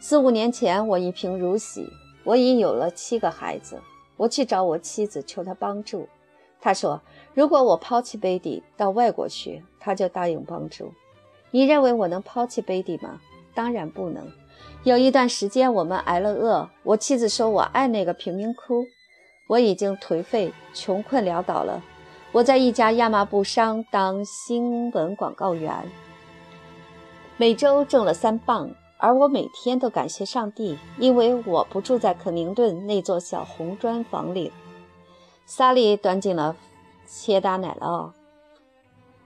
[0.00, 1.88] 四五年前，我一贫如洗，
[2.24, 3.80] 我已有了七个孩子。
[4.16, 6.08] 我去找我妻子求她帮助，
[6.60, 7.00] 她说
[7.32, 10.92] ：“如果我抛弃贝蒂到外国去，她就答应帮助。”
[11.52, 13.20] 你认为我能抛弃贝蒂吗？
[13.54, 14.28] 当然不能。
[14.84, 16.68] 有一段时间，我们挨了饿。
[16.82, 18.84] 我妻子说我爱那个贫民窟。
[19.48, 21.82] 我已经颓废、穷困潦倒了。
[22.32, 25.90] 我在一家亚麻布商当新闻广告员，
[27.38, 34.52] 每周挣了三磅，而我每天都感谢上帝，因为我不住在肯宁顿那座小红砖房里。
[35.46, 36.54] 萨利端进了
[37.06, 38.10] 切达奶酪。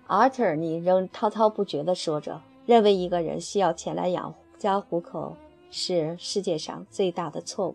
[0.06, 5.34] 阿特尼仍滔滔不绝地说着，认为一个人需要钱来养活家糊口
[5.72, 7.74] 是世界上最大的错误。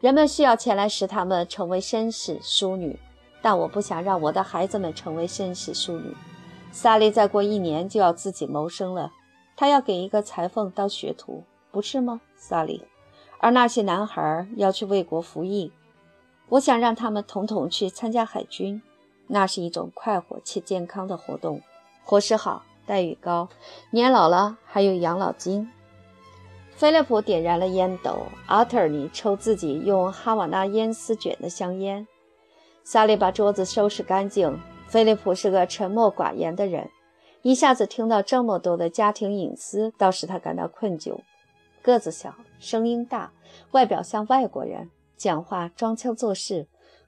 [0.00, 2.96] 人们需要钱来使他们成为绅士、淑女。
[3.42, 6.16] 但我不想让我的孩子们成为绅士淑女。
[6.72, 9.12] 萨利再过一年就要自己谋生了，
[9.54, 12.84] 他要给一个裁缝当学徒，不是吗，萨利？
[13.40, 15.72] 而那些男孩要去为国服役，
[16.48, 18.80] 我想让他们统统去参加海军，
[19.26, 21.60] 那是一种快活且健康的活动，
[22.02, 23.48] 伙食好，待遇高，
[23.90, 25.70] 年老了还有养老金。
[26.76, 32.06] 菲利普点燃了烟斗，阿特尼抽自己用哈瓦那烟丝卷的香烟。
[32.82, 34.60] 萨利把桌子收拾干净。
[34.88, 36.90] 菲利普是个沉默寡言的人，
[37.42, 41.18] 一下子听到这么多的家庭隐私，倒使他感到困窘。
[41.80, 43.32] 个子小，声音大，
[43.70, 46.66] 外表像外国人，讲话装腔作势，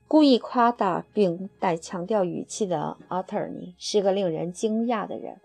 [0.08, 5.40] 故意夸大并带强调语气的阿特尼是个令人惊讶的人。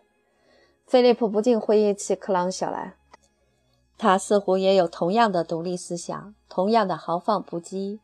[0.88, 2.96] 菲利普不禁回忆起克朗小兰，
[4.02, 8.00] 他似乎也有同样的独立思想，同样的豪放不羁，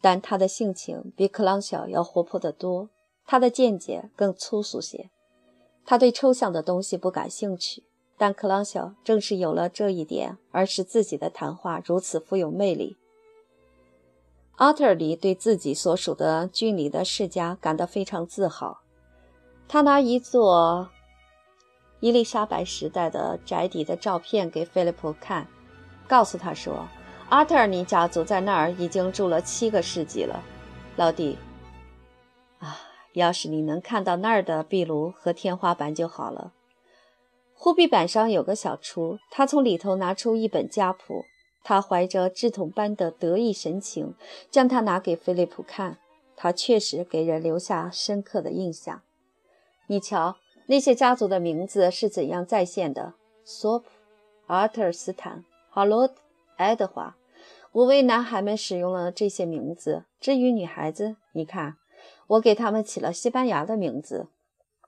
[0.00, 2.88] 但他的性情比克朗小要活泼得多。
[3.24, 5.10] 他的见解更粗俗些，
[5.86, 7.84] 他对抽象的东西不感兴趣。
[8.18, 12.96] 但克朗晓正是有了这一点，而使自己的谈话如此富有魅力。
[14.56, 18.80] 阿特里对自己所属的郡里的世家感到非常自豪。
[19.68, 20.90] 他拿一座
[22.04, 25.48] 伊丽莎白时代的宅邸的照片给菲利普看，
[26.06, 26.86] 告诉他说
[27.30, 30.42] ：“阿特尔尼家族在那儿已经住了七个世纪了，
[30.96, 31.38] 老弟。”
[32.60, 32.76] 啊
[33.14, 36.52] 要是你能看到那儿的壁炉和天花板就好了。
[37.54, 41.24] 护壁板上有个小橱，他从里头拿出一本家谱，
[41.62, 44.14] 他怀着志同般的得意神情，
[44.50, 45.96] 将它拿给菲利普看。
[46.36, 49.00] 他确实给人留下深刻的印象。
[49.86, 50.36] 你瞧，
[50.66, 53.86] 那些家族的名字是怎样再现的：索普、
[54.46, 56.14] 阿特尔斯坦、哈罗德、
[56.56, 57.16] 爱德华。
[57.72, 60.04] 我为男孩们使用了这些名字。
[60.20, 61.76] 至于女孩子，你看。
[62.26, 64.28] 我给他们起了西班牙的名字。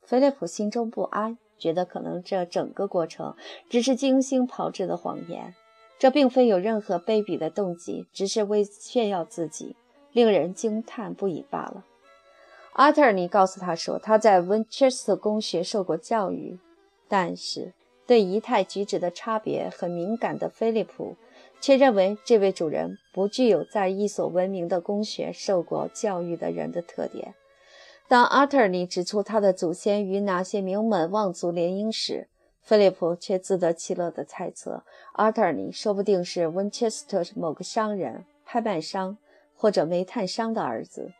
[0.02, 3.34] 菲利普心中不安，觉得可能这整个过程
[3.68, 5.54] 只是精心炮制的谎言，
[5.98, 9.76] 这并非有任何卑鄙的动机，只是为炫耀自己，
[10.12, 11.84] 令人惊叹不已罢了。
[12.76, 16.58] 阿特尼告诉他说，他在温彻斯特公学受过教育，
[17.08, 17.72] 但是
[18.06, 21.16] 对仪态举止的差别很敏感的菲利普。
[21.58, 27.34] 却认为这位主人不具有在一所闻名的公学受过教育的人的特点。
[28.08, 32.28] 当阿特尼指出他的祖先与哪些名门望族联姻时，
[32.60, 39.16] 菲利普却自得其乐地猜测，阿特尼说不定是温彻斯特某个商人、拍卖商
[39.56, 41.10] 或者煤炭商的儿子。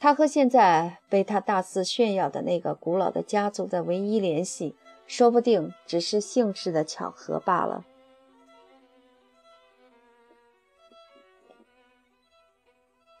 [0.00, 4.76] 他和现在被他大肆炫耀的那个古老的家族的唯一联系，
[5.06, 7.84] 说不定只是姓氏的巧合罢了。